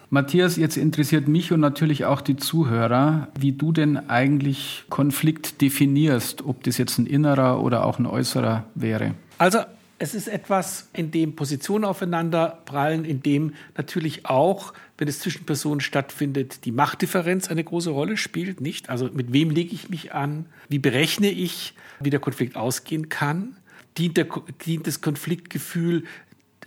Matthias, 0.08 0.56
jetzt 0.56 0.78
interessiert 0.78 1.28
mich 1.28 1.52
und 1.52 1.60
natürlich 1.60 2.06
auch 2.06 2.22
die 2.22 2.36
Zuhörer, 2.36 3.28
wie 3.38 3.52
du 3.52 3.72
denn 3.72 4.08
eigentlich 4.08 4.84
Konflikt 4.88 5.60
definierst, 5.60 6.46
ob 6.46 6.62
das 6.62 6.78
jetzt 6.78 6.98
ein 6.98 7.06
innerer 7.06 7.60
oder 7.60 7.84
auch 7.84 7.98
ein 7.98 8.06
äußerer 8.06 8.64
wäre. 8.74 9.14
Also 9.36 9.58
es 9.98 10.14
ist 10.14 10.28
etwas, 10.28 10.88
in 10.92 11.10
dem 11.10 11.36
Positionen 11.36 11.84
aufeinander 11.84 12.62
prallen, 12.66 13.04
in 13.04 13.22
dem 13.22 13.54
natürlich 13.76 14.26
auch, 14.26 14.74
wenn 14.98 15.08
es 15.08 15.20
zwischen 15.20 15.46
Personen 15.46 15.80
stattfindet, 15.80 16.64
die 16.64 16.72
Machtdifferenz 16.72 17.48
eine 17.48 17.64
große 17.64 17.90
Rolle 17.90 18.16
spielt, 18.16 18.60
nicht? 18.60 18.90
Also 18.90 19.10
mit 19.12 19.32
wem 19.32 19.50
lege 19.50 19.74
ich 19.74 19.88
mich 19.88 20.12
an? 20.12 20.46
Wie 20.68 20.78
berechne 20.78 21.30
ich, 21.30 21.74
wie 22.00 22.10
der 22.10 22.20
Konflikt 22.20 22.56
ausgehen 22.56 23.08
kann? 23.08 23.56
Dient, 23.96 24.18
der, 24.18 24.26
dient 24.66 24.86
das 24.86 25.00
Konfliktgefühl, 25.00 26.04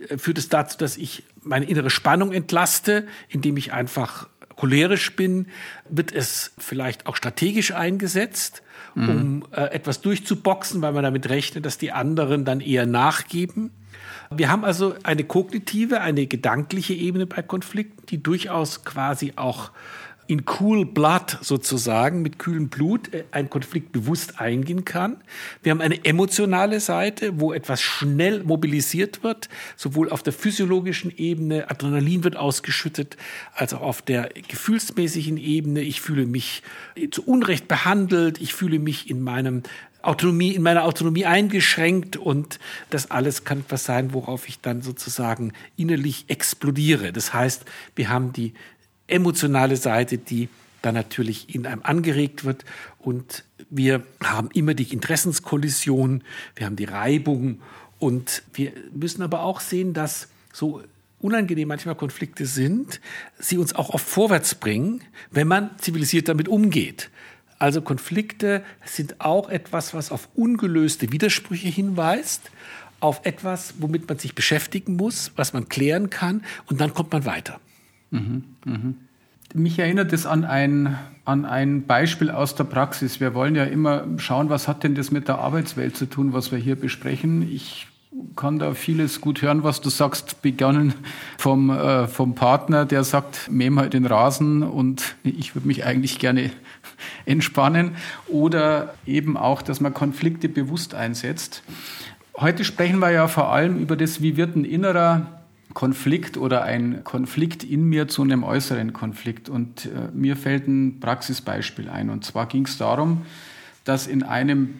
äh, 0.08 0.18
führt 0.18 0.38
es 0.38 0.48
dazu, 0.48 0.76
dass 0.78 0.96
ich 0.96 1.22
meine 1.42 1.66
innere 1.66 1.90
Spannung 1.90 2.32
entlaste, 2.32 3.06
indem 3.28 3.56
ich 3.56 3.72
einfach 3.72 4.28
cholerisch 4.56 5.14
bin, 5.14 5.46
wird 5.88 6.12
es 6.12 6.52
vielleicht 6.58 7.06
auch 7.06 7.16
strategisch 7.16 7.72
eingesetzt, 7.72 8.62
mhm. 9.00 9.08
um 9.08 9.44
äh, 9.52 9.62
etwas 9.72 10.00
durchzuboxen, 10.00 10.82
weil 10.82 10.92
man 10.92 11.04
damit 11.04 11.28
rechnet, 11.28 11.64
dass 11.66 11.78
die 11.78 11.92
anderen 11.92 12.44
dann 12.44 12.60
eher 12.60 12.86
nachgeben. 12.86 13.70
Wir 14.32 14.50
haben 14.50 14.64
also 14.64 14.94
eine 15.02 15.24
kognitive, 15.24 16.00
eine 16.00 16.26
gedankliche 16.26 16.94
Ebene 16.94 17.26
bei 17.26 17.42
Konflikten, 17.42 18.06
die 18.06 18.22
durchaus 18.22 18.84
quasi 18.84 19.32
auch 19.36 19.72
in 20.30 20.44
cool 20.60 20.86
blood 20.86 21.38
sozusagen, 21.40 22.22
mit 22.22 22.38
kühlem 22.38 22.68
Blut, 22.68 23.12
äh, 23.12 23.24
ein 23.32 23.50
Konflikt 23.50 23.90
bewusst 23.90 24.40
eingehen 24.40 24.84
kann. 24.84 25.16
Wir 25.64 25.72
haben 25.72 25.80
eine 25.80 26.04
emotionale 26.04 26.78
Seite, 26.78 27.40
wo 27.40 27.52
etwas 27.52 27.82
schnell 27.82 28.44
mobilisiert 28.44 29.24
wird, 29.24 29.48
sowohl 29.76 30.08
auf 30.08 30.22
der 30.22 30.32
physiologischen 30.32 31.12
Ebene, 31.16 31.68
Adrenalin 31.68 32.22
wird 32.22 32.36
ausgeschüttet, 32.36 33.16
als 33.54 33.74
auch 33.74 33.82
auf 33.82 34.02
der 34.02 34.30
gefühlsmäßigen 34.46 35.36
Ebene. 35.36 35.80
Ich 35.80 36.00
fühle 36.00 36.26
mich 36.26 36.62
zu 37.10 37.24
Unrecht 37.24 37.66
behandelt, 37.66 38.40
ich 38.40 38.54
fühle 38.54 38.78
mich 38.78 39.10
in 39.10 39.22
meinem 39.22 39.64
Autonomie, 40.02 40.54
in 40.54 40.62
meiner 40.62 40.84
Autonomie 40.84 41.26
eingeschränkt 41.26 42.16
und 42.16 42.60
das 42.88 43.10
alles 43.10 43.44
kann 43.44 43.60
etwas 43.60 43.84
sein, 43.84 44.14
worauf 44.14 44.48
ich 44.48 44.60
dann 44.60 44.80
sozusagen 44.80 45.52
innerlich 45.76 46.26
explodiere. 46.28 47.12
Das 47.12 47.34
heißt, 47.34 47.64
wir 47.96 48.08
haben 48.08 48.32
die 48.32 48.54
emotionale 49.10 49.76
Seite, 49.76 50.18
die 50.18 50.48
dann 50.82 50.94
natürlich 50.94 51.54
in 51.54 51.66
einem 51.66 51.82
angeregt 51.82 52.44
wird 52.44 52.64
und 52.98 53.44
wir 53.68 54.02
haben 54.22 54.50
immer 54.52 54.74
die 54.74 54.92
Interessenskollision, 54.92 56.24
wir 56.56 56.66
haben 56.66 56.76
die 56.76 56.84
Reibung 56.84 57.60
und 57.98 58.42
wir 58.54 58.72
müssen 58.92 59.22
aber 59.22 59.42
auch 59.42 59.60
sehen, 59.60 59.92
dass 59.94 60.28
so 60.52 60.82
unangenehm 61.20 61.68
manchmal 61.68 61.94
Konflikte 61.94 62.46
sind, 62.46 63.00
sie 63.38 63.58
uns 63.58 63.74
auch 63.74 63.90
oft 63.90 64.06
vorwärts 64.06 64.54
bringen, 64.54 65.02
wenn 65.30 65.46
man 65.46 65.70
zivilisiert 65.78 66.28
damit 66.28 66.48
umgeht. 66.48 67.10
Also 67.58 67.82
Konflikte 67.82 68.64
sind 68.86 69.20
auch 69.20 69.50
etwas, 69.50 69.92
was 69.92 70.10
auf 70.10 70.28
ungelöste 70.34 71.12
Widersprüche 71.12 71.68
hinweist, 71.68 72.50
auf 73.00 73.20
etwas, 73.24 73.74
womit 73.78 74.08
man 74.08 74.18
sich 74.18 74.34
beschäftigen 74.34 74.96
muss, 74.96 75.32
was 75.36 75.52
man 75.52 75.68
klären 75.68 76.08
kann 76.08 76.42
und 76.66 76.80
dann 76.80 76.94
kommt 76.94 77.12
man 77.12 77.26
weiter. 77.26 77.60
Mhm, 78.10 78.44
mhm. 78.64 78.94
Mich 79.52 79.78
erinnert 79.78 80.12
es 80.12 80.26
an 80.26 80.44
ein, 80.44 80.96
an 81.24 81.44
ein 81.44 81.82
Beispiel 81.86 82.30
aus 82.30 82.54
der 82.54 82.64
Praxis. 82.64 83.18
Wir 83.18 83.34
wollen 83.34 83.56
ja 83.56 83.64
immer 83.64 84.04
schauen, 84.18 84.48
was 84.48 84.68
hat 84.68 84.84
denn 84.84 84.94
das 84.94 85.10
mit 85.10 85.26
der 85.26 85.38
Arbeitswelt 85.38 85.96
zu 85.96 86.06
tun, 86.06 86.32
was 86.32 86.52
wir 86.52 86.58
hier 86.58 86.76
besprechen. 86.76 87.42
Ich 87.42 87.88
kann 88.36 88.58
da 88.58 88.74
vieles 88.74 89.20
gut 89.20 89.42
hören, 89.42 89.62
was 89.62 89.80
du 89.80 89.88
sagst, 89.88 90.42
begonnen 90.42 90.94
vom, 91.38 91.70
äh, 91.70 92.06
vom 92.06 92.34
Partner, 92.34 92.84
der 92.84 93.04
sagt, 93.04 93.50
mäh 93.50 93.70
mal 93.70 93.88
den 93.88 94.06
Rasen 94.06 94.62
und 94.62 95.16
ich 95.22 95.54
würde 95.54 95.66
mich 95.66 95.84
eigentlich 95.84 96.18
gerne 96.18 96.50
entspannen. 97.26 97.96
Oder 98.28 98.94
eben 99.06 99.36
auch, 99.36 99.62
dass 99.62 99.80
man 99.80 99.94
Konflikte 99.94 100.48
bewusst 100.48 100.94
einsetzt. 100.94 101.62
Heute 102.36 102.64
sprechen 102.64 103.00
wir 103.00 103.10
ja 103.10 103.28
vor 103.28 103.52
allem 103.52 103.78
über 103.78 103.96
das, 103.96 104.22
wie 104.22 104.36
wird 104.36 104.56
ein 104.56 104.64
innerer 104.64 105.39
Konflikt 105.74 106.36
oder 106.36 106.62
ein 106.62 107.04
Konflikt 107.04 107.64
in 107.64 107.84
mir 107.84 108.08
zu 108.08 108.22
einem 108.22 108.44
äußeren 108.44 108.92
Konflikt. 108.92 109.48
Und 109.48 109.86
äh, 109.86 110.08
mir 110.12 110.36
fällt 110.36 110.68
ein 110.68 111.00
Praxisbeispiel 111.00 111.88
ein. 111.88 112.10
Und 112.10 112.24
zwar 112.24 112.46
ging 112.46 112.64
es 112.64 112.78
darum, 112.78 113.22
dass 113.84 114.06
in 114.06 114.22
einem 114.22 114.74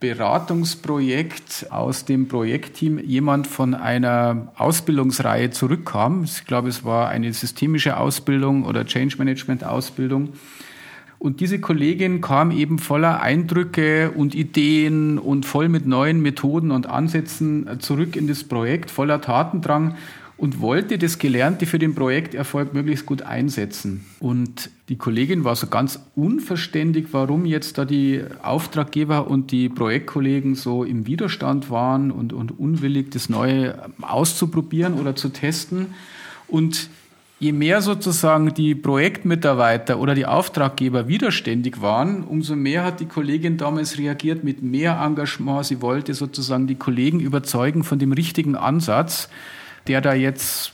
Beratungsprojekt 0.00 1.66
aus 1.70 2.04
dem 2.04 2.28
Projektteam 2.28 3.00
jemand 3.00 3.48
von 3.48 3.74
einer 3.74 4.52
Ausbildungsreihe 4.56 5.50
zurückkam. 5.50 6.22
Ich 6.22 6.44
glaube, 6.44 6.68
es 6.68 6.84
war 6.84 7.08
eine 7.08 7.32
systemische 7.32 7.96
Ausbildung 7.96 8.64
oder 8.64 8.86
Change 8.86 9.16
Management 9.18 9.64
Ausbildung. 9.64 10.34
Und 11.18 11.40
diese 11.40 11.60
Kollegin 11.60 12.20
kam 12.20 12.52
eben 12.52 12.78
voller 12.78 13.20
Eindrücke 13.20 14.12
und 14.12 14.36
Ideen 14.36 15.18
und 15.18 15.46
voll 15.46 15.68
mit 15.68 15.84
neuen 15.84 16.22
Methoden 16.22 16.70
und 16.70 16.86
Ansätzen 16.86 17.80
zurück 17.80 18.14
in 18.14 18.28
das 18.28 18.44
Projekt, 18.44 18.92
voller 18.92 19.20
Tatendrang 19.20 19.96
und 20.38 20.60
wollte 20.60 20.98
das 20.98 21.18
Gelernte 21.18 21.66
für 21.66 21.80
den 21.80 21.96
Projekterfolg 21.96 22.72
möglichst 22.72 23.06
gut 23.06 23.22
einsetzen. 23.22 24.06
Und 24.20 24.70
die 24.88 24.96
Kollegin 24.96 25.42
war 25.42 25.56
so 25.56 25.66
ganz 25.66 26.00
unverständlich, 26.14 27.06
warum 27.10 27.44
jetzt 27.44 27.76
da 27.76 27.84
die 27.84 28.22
Auftraggeber 28.42 29.28
und 29.28 29.50
die 29.50 29.68
Projektkollegen 29.68 30.54
so 30.54 30.84
im 30.84 31.06
Widerstand 31.06 31.70
waren 31.70 32.12
und, 32.12 32.32
und 32.32 32.56
unwillig, 32.56 33.10
das 33.10 33.28
Neue 33.28 33.90
auszuprobieren 34.00 34.94
oder 34.94 35.16
zu 35.16 35.30
testen. 35.30 35.86
Und 36.46 36.88
je 37.40 37.50
mehr 37.50 37.82
sozusagen 37.82 38.54
die 38.54 38.76
Projektmitarbeiter 38.76 39.98
oder 39.98 40.14
die 40.14 40.26
Auftraggeber 40.26 41.08
widerständig 41.08 41.82
waren, 41.82 42.22
umso 42.22 42.54
mehr 42.54 42.84
hat 42.84 43.00
die 43.00 43.06
Kollegin 43.06 43.56
damals 43.56 43.98
reagiert 43.98 44.44
mit 44.44 44.62
mehr 44.62 45.00
Engagement. 45.04 45.66
Sie 45.66 45.82
wollte 45.82 46.14
sozusagen 46.14 46.68
die 46.68 46.76
Kollegen 46.76 47.18
überzeugen 47.18 47.82
von 47.82 47.98
dem 47.98 48.12
richtigen 48.12 48.54
Ansatz 48.54 49.28
der 49.88 50.00
da 50.00 50.14
jetzt 50.14 50.72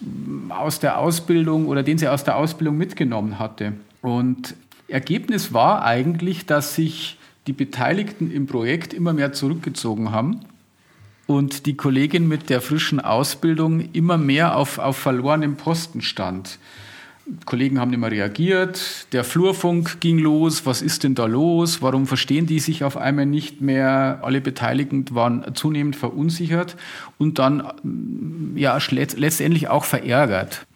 aus 0.48 0.80
der 0.80 0.98
Ausbildung 0.98 1.66
oder 1.66 1.82
den 1.82 1.98
sie 1.98 2.08
aus 2.08 2.24
der 2.24 2.36
Ausbildung 2.36 2.76
mitgenommen 2.76 3.38
hatte. 3.38 3.72
Und 4.02 4.54
Ergebnis 4.88 5.52
war 5.52 5.84
eigentlich, 5.84 6.46
dass 6.46 6.74
sich 6.74 7.18
die 7.46 7.52
Beteiligten 7.52 8.30
im 8.30 8.46
Projekt 8.46 8.92
immer 8.92 9.12
mehr 9.12 9.32
zurückgezogen 9.32 10.10
haben 10.10 10.40
und 11.26 11.66
die 11.66 11.76
Kollegin 11.76 12.28
mit 12.28 12.50
der 12.50 12.60
frischen 12.60 13.00
Ausbildung 13.00 13.80
immer 13.92 14.18
mehr 14.18 14.56
auf, 14.56 14.78
auf 14.78 14.96
verlorenem 14.96 15.56
Posten 15.56 16.02
stand. 16.02 16.58
Kollegen 17.46 17.80
haben 17.80 17.92
immer 17.94 18.10
reagiert, 18.10 19.06
der 19.12 19.24
Flurfunk 19.24 20.00
ging 20.00 20.18
los, 20.18 20.66
was 20.66 20.82
ist 20.82 21.04
denn 21.04 21.14
da 21.14 21.24
los, 21.24 21.80
warum 21.80 22.06
verstehen 22.06 22.46
die 22.46 22.60
sich 22.60 22.84
auf 22.84 22.98
einmal 22.98 23.24
nicht 23.24 23.62
mehr, 23.62 24.20
alle 24.22 24.42
Beteiligten 24.42 25.06
waren 25.10 25.54
zunehmend 25.54 25.96
verunsichert 25.96 26.76
und 27.16 27.38
dann 27.38 27.62
mm, 27.82 28.56
ja 28.56 28.78
letztendlich 28.90 29.68
auch 29.68 29.84
verärgert. 29.84 30.66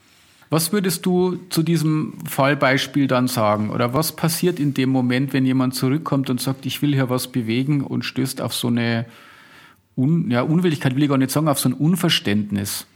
Was 0.51 0.73
würdest 0.73 1.05
du 1.05 1.39
zu 1.51 1.63
diesem 1.63 2.15
Fallbeispiel 2.27 3.07
dann 3.07 3.29
sagen? 3.29 3.69
Oder 3.69 3.93
was 3.93 4.17
passiert 4.17 4.59
in 4.59 4.73
dem 4.73 4.89
Moment, 4.89 5.35
wenn 5.35 5.45
jemand 5.45 5.75
zurückkommt 5.75 6.31
und 6.31 6.41
sagt, 6.41 6.65
ich 6.65 6.81
will 6.81 6.95
hier 6.95 7.11
was 7.11 7.29
bewegen 7.29 7.83
und 7.83 8.07
stößt 8.07 8.41
auf 8.41 8.55
so 8.55 8.69
eine 8.69 9.05
Un 9.99 10.31
ja, 10.31 10.43
Unwilligkeit, 10.43 10.95
will 10.95 11.03
ich 11.03 11.09
gar 11.09 11.19
nicht 11.19 11.33
sagen, 11.33 11.49
auf 11.49 11.59
so 11.59 11.69
ein 11.69 11.75
Unverständnis? 11.75 12.87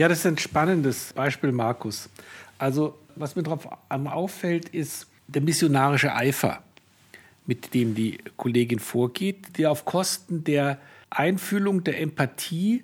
Ja, 0.00 0.08
das 0.08 0.20
ist 0.20 0.26
ein 0.26 0.38
spannendes 0.38 1.12
Beispiel, 1.12 1.52
Markus. 1.52 2.08
Also, 2.56 2.96
was 3.16 3.36
mir 3.36 3.42
darauf 3.42 3.68
auffällt, 3.90 4.70
ist 4.70 5.06
der 5.28 5.42
missionarische 5.42 6.14
Eifer, 6.14 6.62
mit 7.44 7.74
dem 7.74 7.94
die 7.94 8.16
Kollegin 8.38 8.78
vorgeht, 8.78 9.58
der 9.58 9.70
auf 9.70 9.84
Kosten 9.84 10.42
der 10.42 10.78
Einfühlung 11.10 11.84
der 11.84 12.00
Empathie 12.00 12.82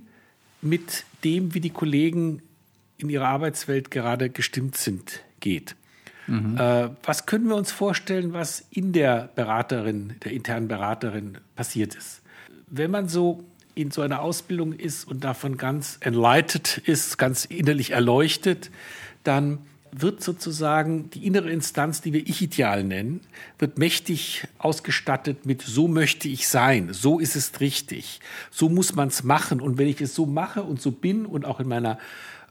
mit 0.60 1.04
dem, 1.24 1.54
wie 1.54 1.60
die 1.60 1.70
Kollegen 1.70 2.42
in 2.98 3.08
ihrer 3.08 3.28
Arbeitswelt 3.28 3.90
gerade 3.90 4.28
gestimmt 4.28 4.76
sind, 4.76 5.22
geht. 5.40 5.74
Mhm. 6.26 6.58
Äh, 6.58 6.90
was 7.02 7.24
können 7.24 7.48
wir 7.48 7.56
uns 7.56 7.72
vorstellen, 7.72 8.34
was 8.34 8.66
in 8.68 8.92
der 8.92 9.30
Beraterin, 9.34 10.16
der 10.22 10.32
internen 10.32 10.68
Beraterin 10.68 11.38
passiert 11.54 11.94
ist? 11.94 12.20
Wenn 12.66 12.90
man 12.90 13.08
so 13.08 13.42
in 13.76 13.90
so 13.90 14.02
einer 14.02 14.22
Ausbildung 14.22 14.72
ist 14.72 15.06
und 15.06 15.22
davon 15.22 15.58
ganz 15.58 15.98
enlightened 16.00 16.78
ist, 16.78 17.18
ganz 17.18 17.44
innerlich 17.44 17.90
erleuchtet, 17.90 18.70
dann 19.22 19.58
wird 19.92 20.22
sozusagen 20.22 21.10
die 21.10 21.26
innere 21.26 21.50
Instanz, 21.50 22.00
die 22.00 22.12
wir 22.12 22.26
Ich-Ideal 22.26 22.84
nennen, 22.84 23.20
wird 23.58 23.78
mächtig 23.78 24.48
ausgestattet 24.58 25.44
mit 25.46 25.62
so 25.62 25.88
möchte 25.88 26.28
ich 26.28 26.48
sein, 26.48 26.92
so 26.92 27.18
ist 27.18 27.36
es 27.36 27.60
richtig, 27.60 28.20
so 28.50 28.68
muss 28.68 28.94
man 28.94 29.08
es 29.08 29.22
machen. 29.22 29.60
Und 29.60 29.78
wenn 29.78 29.88
ich 29.88 30.00
es 30.00 30.14
so 30.14 30.26
mache 30.26 30.62
und 30.62 30.80
so 30.80 30.90
bin 30.90 31.26
und 31.26 31.44
auch 31.44 31.60
in 31.60 31.68
meiner 31.68 31.98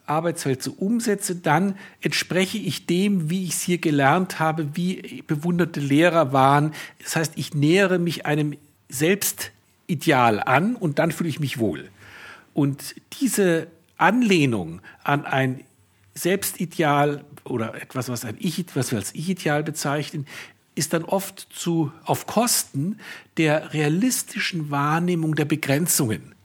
Arbeitswelt 0.05 0.61
so 0.61 0.73
umsetze, 0.73 1.35
dann 1.35 1.75
entspreche 2.01 2.59
ich 2.59 2.85
dem, 2.85 3.31
wie 3.31 3.45
ich 3.45 3.51
es 3.51 3.61
hier 3.61 3.79
gelernt 3.79 4.39
habe, 4.39 4.75
wie 4.75 5.23
bewunderte 5.25 5.79
Lehrer 5.79 6.33
waren. 6.33 6.73
Das 7.03 7.15
heißt, 7.15 7.33
ich 7.35 7.55
nähere 7.55 7.97
mich 7.97 8.27
einem 8.27 8.55
selbst 8.89 9.51
Ideal 9.87 10.41
an 10.41 10.75
und 10.75 10.99
dann 10.99 11.11
fühle 11.11 11.29
ich 11.29 11.39
mich 11.39 11.59
wohl. 11.59 11.89
Und 12.53 12.95
diese 13.19 13.67
Anlehnung 13.97 14.81
an 15.03 15.25
ein 15.25 15.63
Selbstideal 16.13 17.25
oder 17.43 17.75
etwas, 17.81 18.09
was, 18.09 18.25
ein 18.25 18.37
ich, 18.39 18.63
was 18.73 18.91
wir 18.91 18.97
als 18.97 19.13
Ich-Ideal 19.13 19.63
bezeichnen, 19.63 20.25
ist 20.75 20.93
dann 20.93 21.03
oft 21.03 21.47
zu, 21.53 21.91
auf 22.03 22.25
Kosten 22.27 22.99
der 23.37 23.73
realistischen 23.73 24.71
Wahrnehmung 24.71 25.35
der 25.35 25.45
Begrenzungen, 25.45 26.35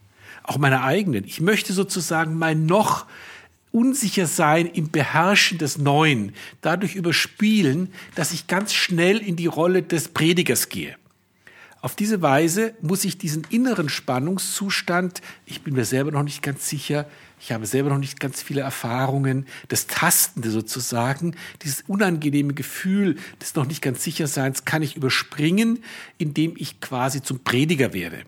auch 0.42 0.58
meiner 0.58 0.84
eigenen. 0.84 1.24
Ich 1.24 1.40
möchte 1.40 1.72
sozusagen 1.72 2.34
mein 2.34 2.66
noch 2.66 3.06
unsicher 3.72 4.26
sein 4.26 4.66
im 4.66 4.90
Beherrschen 4.90 5.58
des 5.58 5.78
Neuen, 5.78 6.34
dadurch 6.60 6.94
überspielen, 6.96 7.92
dass 8.14 8.32
ich 8.32 8.46
ganz 8.46 8.72
schnell 8.72 9.18
in 9.18 9.36
die 9.36 9.46
Rolle 9.46 9.82
des 9.82 10.08
Predigers 10.08 10.68
gehe. 10.68 10.96
Auf 11.82 11.96
diese 11.96 12.20
Weise 12.20 12.74
muss 12.82 13.04
ich 13.04 13.16
diesen 13.16 13.46
inneren 13.48 13.88
Spannungszustand, 13.88 15.22
ich 15.46 15.62
bin 15.62 15.74
mir 15.74 15.86
selber 15.86 16.10
noch 16.10 16.22
nicht 16.22 16.42
ganz 16.42 16.68
sicher, 16.68 17.06
ich 17.40 17.52
habe 17.52 17.64
selber 17.64 17.88
noch 17.88 17.98
nicht 17.98 18.20
ganz 18.20 18.42
viele 18.42 18.60
Erfahrungen, 18.60 19.46
das 19.68 19.86
Tastende 19.86 20.50
sozusagen, 20.50 21.36
dieses 21.62 21.82
unangenehme 21.86 22.52
Gefühl 22.52 23.16
des 23.40 23.54
noch 23.54 23.66
nicht 23.66 23.80
ganz 23.80 24.04
Sicherseins 24.04 24.66
kann 24.66 24.82
ich 24.82 24.94
überspringen, 24.94 25.82
indem 26.18 26.52
ich 26.58 26.80
quasi 26.80 27.22
zum 27.22 27.38
Prediger 27.40 27.94
werde. 27.94 28.24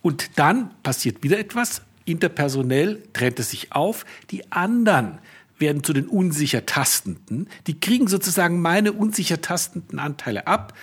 Und 0.00 0.38
dann 0.38 0.70
passiert 0.82 1.22
wieder 1.22 1.38
etwas, 1.38 1.82
interpersonell 2.06 3.02
trennt 3.12 3.38
es 3.40 3.50
sich 3.50 3.72
auf, 3.72 4.06
die 4.30 4.50
anderen 4.52 5.18
werden 5.58 5.82
zu 5.82 5.92
den 5.92 6.06
unsicher 6.06 6.64
Tastenden, 6.66 7.48
die 7.66 7.78
kriegen 7.78 8.08
sozusagen 8.08 8.60
meine 8.60 8.92
unsicher 8.92 9.40
tastenden 9.40 9.98
Anteile 9.98 10.46
ab 10.46 10.74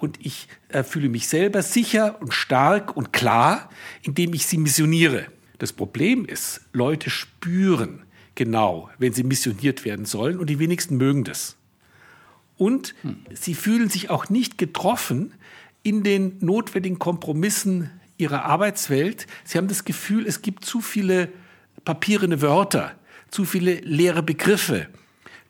und 0.00 0.18
ich 0.24 0.48
äh, 0.68 0.82
fühle 0.82 1.08
mich 1.08 1.28
selber 1.28 1.62
sicher 1.62 2.20
und 2.20 2.34
stark 2.34 2.96
und 2.96 3.12
klar, 3.12 3.70
indem 4.02 4.34
ich 4.34 4.46
sie 4.46 4.56
missioniere. 4.56 5.26
Das 5.58 5.72
Problem 5.72 6.24
ist, 6.24 6.62
Leute 6.72 7.10
spüren 7.10 8.02
genau, 8.34 8.88
wenn 8.98 9.12
sie 9.12 9.24
missioniert 9.24 9.84
werden 9.84 10.06
sollen 10.06 10.38
und 10.38 10.48
die 10.48 10.58
wenigsten 10.58 10.96
mögen 10.96 11.24
das. 11.24 11.56
Und 12.56 12.94
hm. 13.02 13.18
sie 13.32 13.54
fühlen 13.54 13.90
sich 13.90 14.10
auch 14.10 14.30
nicht 14.30 14.56
getroffen 14.58 15.34
in 15.82 16.02
den 16.02 16.38
notwendigen 16.40 16.98
Kompromissen 16.98 17.90
ihrer 18.16 18.44
Arbeitswelt. 18.44 19.26
Sie 19.44 19.58
haben 19.58 19.68
das 19.68 19.84
Gefühl, 19.84 20.26
es 20.26 20.42
gibt 20.42 20.64
zu 20.64 20.80
viele 20.80 21.28
papierende 21.84 22.40
Wörter, 22.40 22.92
zu 23.30 23.44
viele 23.44 23.74
leere 23.80 24.22
Begriffe, 24.22 24.88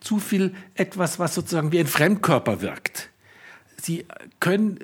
zu 0.01 0.19
viel 0.19 0.55
etwas, 0.75 1.19
was 1.19 1.35
sozusagen 1.35 1.73
wie 1.73 1.81
ein 1.81 1.87
Fremdkörper 1.87 2.61
wirkt. 2.63 3.10
Sie 3.81 4.07
können 4.39 4.79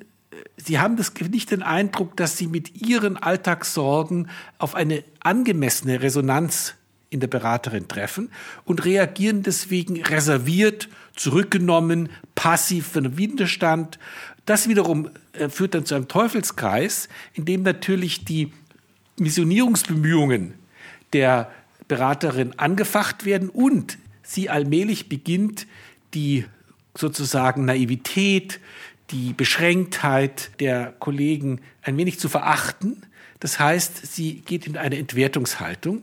Sie 0.56 0.78
haben 0.78 0.96
das, 0.96 1.12
nicht 1.30 1.50
den 1.50 1.62
Eindruck, 1.62 2.16
dass 2.16 2.36
Sie 2.36 2.46
mit 2.46 2.82
Ihren 2.82 3.16
Alltagssorgen 3.16 4.28
auf 4.58 4.74
eine 4.74 5.02
angemessene 5.20 6.02
Resonanz 6.02 6.74
in 7.08 7.20
der 7.20 7.28
Beraterin 7.28 7.88
treffen 7.88 8.30
und 8.64 8.84
reagieren 8.84 9.42
deswegen 9.42 10.02
reserviert, 10.02 10.88
zurückgenommen, 11.14 12.10
passiv 12.34 12.96
einen 12.96 13.16
Widerstand. 13.16 13.98
Das 14.44 14.68
wiederum 14.68 15.10
äh, 15.32 15.48
führt 15.48 15.74
dann 15.74 15.86
zu 15.86 15.94
einem 15.94 16.08
Teufelskreis, 16.08 17.08
in 17.32 17.44
dem 17.44 17.62
natürlich 17.62 18.24
die 18.24 18.52
Missionierungsbemühungen 19.18 20.54
der 21.12 21.50
Beraterin 21.88 22.58
angefacht 22.58 23.24
werden 23.24 23.48
und 23.48 23.98
sie 24.22 24.50
allmählich 24.50 25.08
beginnt, 25.08 25.66
die 26.12 26.44
sozusagen 26.96 27.64
Naivität, 27.64 28.60
die 29.10 29.32
Beschränktheit 29.32 30.50
der 30.60 30.94
Kollegen 30.98 31.60
ein 31.82 31.96
wenig 31.96 32.18
zu 32.18 32.28
verachten. 32.28 33.02
Das 33.40 33.60
heißt, 33.60 34.14
sie 34.14 34.40
geht 34.40 34.66
in 34.66 34.76
eine 34.76 34.98
Entwertungshaltung. 34.98 36.02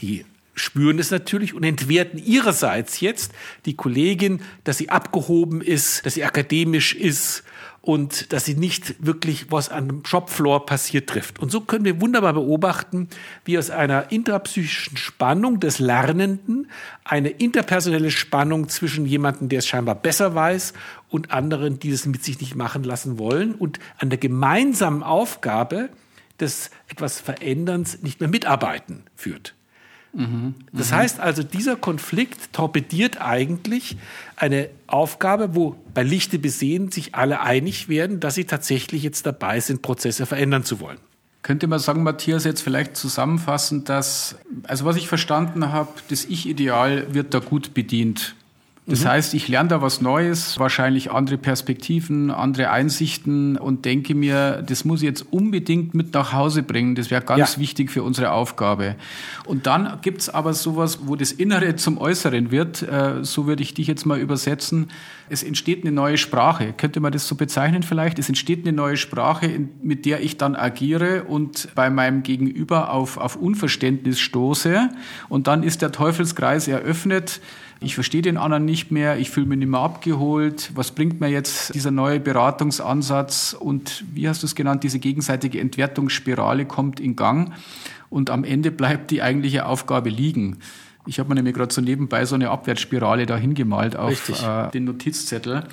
Die 0.00 0.24
spüren 0.54 0.98
es 0.98 1.10
natürlich 1.10 1.54
und 1.54 1.64
entwerten 1.64 2.18
ihrerseits 2.18 3.00
jetzt 3.00 3.32
die 3.66 3.74
Kollegin, 3.74 4.40
dass 4.64 4.78
sie 4.78 4.88
abgehoben 4.88 5.60
ist, 5.60 6.04
dass 6.04 6.14
sie 6.14 6.24
akademisch 6.24 6.94
ist, 6.94 7.44
und 7.86 8.32
dass 8.32 8.44
sie 8.44 8.56
nicht 8.56 8.96
wirklich, 8.98 9.52
was 9.52 9.68
an 9.68 9.86
dem 9.86 10.04
Shopfloor 10.04 10.66
passiert, 10.66 11.08
trifft. 11.08 11.38
Und 11.38 11.52
so 11.52 11.60
können 11.60 11.84
wir 11.84 12.00
wunderbar 12.00 12.32
beobachten, 12.32 13.08
wie 13.44 13.56
aus 13.58 13.70
einer 13.70 14.10
intrapsychischen 14.10 14.96
Spannung 14.96 15.60
des 15.60 15.78
Lernenden 15.78 16.68
eine 17.04 17.28
interpersonelle 17.28 18.10
Spannung 18.10 18.68
zwischen 18.68 19.06
jemandem, 19.06 19.48
der 19.48 19.60
es 19.60 19.68
scheinbar 19.68 19.94
besser 19.94 20.34
weiß, 20.34 20.72
und 21.10 21.30
anderen, 21.30 21.78
die 21.78 21.90
es 21.90 22.06
mit 22.06 22.24
sich 22.24 22.40
nicht 22.40 22.56
machen 22.56 22.82
lassen 22.82 23.20
wollen 23.20 23.54
und 23.54 23.78
an 23.98 24.10
der 24.10 24.18
gemeinsamen 24.18 25.04
Aufgabe 25.04 25.88
des 26.40 26.70
etwas 26.88 27.20
Veränderns 27.20 28.02
nicht 28.02 28.18
mehr 28.18 28.28
mitarbeiten 28.28 29.04
führt. 29.14 29.54
Das 30.72 30.92
heißt 30.92 31.20
also, 31.20 31.42
dieser 31.42 31.76
Konflikt 31.76 32.52
torpediert 32.52 33.20
eigentlich 33.20 33.96
eine 34.36 34.70
Aufgabe, 34.86 35.54
wo 35.54 35.76
bei 35.92 36.02
Lichte 36.02 36.38
besehen 36.38 36.90
sich 36.90 37.14
alle 37.14 37.40
einig 37.40 37.88
werden, 37.88 38.18
dass 38.20 38.34
sie 38.34 38.44
tatsächlich 38.44 39.02
jetzt 39.02 39.26
dabei 39.26 39.60
sind, 39.60 39.82
Prozesse 39.82 40.24
verändern 40.24 40.64
zu 40.64 40.80
wollen. 40.80 40.98
Könnte 41.42 41.66
man 41.66 41.78
sagen, 41.78 42.02
Matthias, 42.02 42.44
jetzt 42.44 42.62
vielleicht 42.62 42.96
zusammenfassend, 42.96 43.88
dass, 43.88 44.36
also 44.64 44.84
was 44.84 44.96
ich 44.96 45.06
verstanden 45.06 45.70
habe, 45.70 45.90
das 46.08 46.24
Ich-Ideal 46.24 47.14
wird 47.14 47.34
da 47.34 47.38
gut 47.38 47.74
bedient. 47.74 48.34
Das 48.88 49.02
mhm. 49.02 49.08
heißt, 49.08 49.34
ich 49.34 49.48
lerne 49.48 49.68
da 49.68 49.82
was 49.82 50.00
Neues, 50.00 50.60
wahrscheinlich 50.60 51.10
andere 51.10 51.38
Perspektiven, 51.38 52.30
andere 52.30 52.70
Einsichten 52.70 53.56
und 53.56 53.84
denke 53.84 54.14
mir, 54.14 54.62
das 54.64 54.84
muss 54.84 55.02
ich 55.02 55.08
jetzt 55.08 55.26
unbedingt 55.32 55.94
mit 55.94 56.14
nach 56.14 56.32
Hause 56.32 56.62
bringen. 56.62 56.94
Das 56.94 57.10
wäre 57.10 57.22
ganz 57.22 57.54
ja. 57.54 57.60
wichtig 57.60 57.90
für 57.90 58.04
unsere 58.04 58.30
Aufgabe. 58.30 58.94
Und 59.44 59.66
dann 59.66 59.98
gibt's 60.02 60.28
aber 60.28 60.54
sowas, 60.54 61.00
wo 61.02 61.16
das 61.16 61.32
Innere 61.32 61.74
zum 61.74 61.98
Äußeren 61.98 62.52
wird. 62.52 62.82
Äh, 62.82 63.24
so 63.24 63.48
würde 63.48 63.64
ich 63.64 63.74
dich 63.74 63.88
jetzt 63.88 64.06
mal 64.06 64.20
übersetzen. 64.20 64.88
Es 65.28 65.42
entsteht 65.42 65.82
eine 65.82 65.90
neue 65.90 66.16
Sprache. 66.16 66.72
Könnte 66.72 67.00
man 67.00 67.10
das 67.10 67.26
so 67.26 67.34
bezeichnen 67.34 67.82
vielleicht? 67.82 68.20
Es 68.20 68.28
entsteht 68.28 68.64
eine 68.64 68.76
neue 68.76 68.96
Sprache, 68.96 69.50
mit 69.82 70.06
der 70.06 70.22
ich 70.22 70.36
dann 70.36 70.54
agiere 70.54 71.24
und 71.24 71.70
bei 71.74 71.90
meinem 71.90 72.22
Gegenüber 72.22 72.92
auf, 72.92 73.16
auf 73.16 73.34
Unverständnis 73.34 74.20
stoße. 74.20 74.90
Und 75.28 75.48
dann 75.48 75.64
ist 75.64 75.82
der 75.82 75.90
Teufelskreis 75.90 76.68
eröffnet 76.68 77.40
ich 77.80 77.94
verstehe 77.94 78.22
den 78.22 78.36
anderen 78.36 78.64
nicht 78.64 78.90
mehr, 78.90 79.18
ich 79.18 79.30
fühle 79.30 79.46
mich 79.46 79.58
nicht 79.58 79.68
mehr 79.68 79.80
abgeholt, 79.80 80.70
was 80.74 80.92
bringt 80.92 81.20
mir 81.20 81.28
jetzt 81.28 81.74
dieser 81.74 81.90
neue 81.90 82.20
Beratungsansatz 82.20 83.56
und 83.58 84.04
wie 84.12 84.28
hast 84.28 84.42
du 84.42 84.46
es 84.46 84.54
genannt, 84.54 84.82
diese 84.82 84.98
gegenseitige 84.98 85.60
Entwertungsspirale 85.60 86.64
kommt 86.64 87.00
in 87.00 87.16
Gang 87.16 87.52
und 88.08 88.30
am 88.30 88.44
Ende 88.44 88.70
bleibt 88.70 89.10
die 89.10 89.22
eigentliche 89.22 89.66
Aufgabe 89.66 90.08
liegen. 90.08 90.58
Ich 91.06 91.18
habe 91.18 91.28
mir 91.28 91.36
nämlich 91.36 91.54
gerade 91.54 91.72
so 91.72 91.80
nebenbei 91.80 92.24
so 92.24 92.34
eine 92.34 92.50
Abwärtsspirale 92.50 93.26
da 93.26 93.36
hingemalt 93.36 93.94
auf 93.96 94.28
äh, 94.28 94.70
den 94.72 94.84
Notizzettel. 94.84 95.64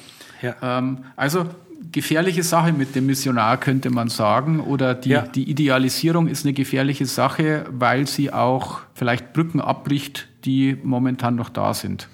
Ja. 0.41 0.55
Ähm, 0.61 1.05
also 1.15 1.47
gefährliche 1.91 2.43
Sache 2.43 2.71
mit 2.71 2.95
dem 2.95 3.05
Missionar, 3.07 3.57
könnte 3.57 3.89
man 3.89 4.09
sagen. 4.09 4.59
Oder 4.59 4.93
die, 4.93 5.09
ja. 5.09 5.21
die 5.21 5.49
Idealisierung 5.49 6.27
ist 6.27 6.45
eine 6.45 6.53
gefährliche 6.53 7.05
Sache, 7.05 7.65
weil 7.71 8.07
sie 8.07 8.31
auch 8.31 8.81
vielleicht 8.93 9.33
Brücken 9.33 9.59
abbricht, 9.59 10.27
die 10.45 10.77
momentan 10.83 11.35
noch 11.35 11.49
da 11.49 11.73
sind. 11.73 12.07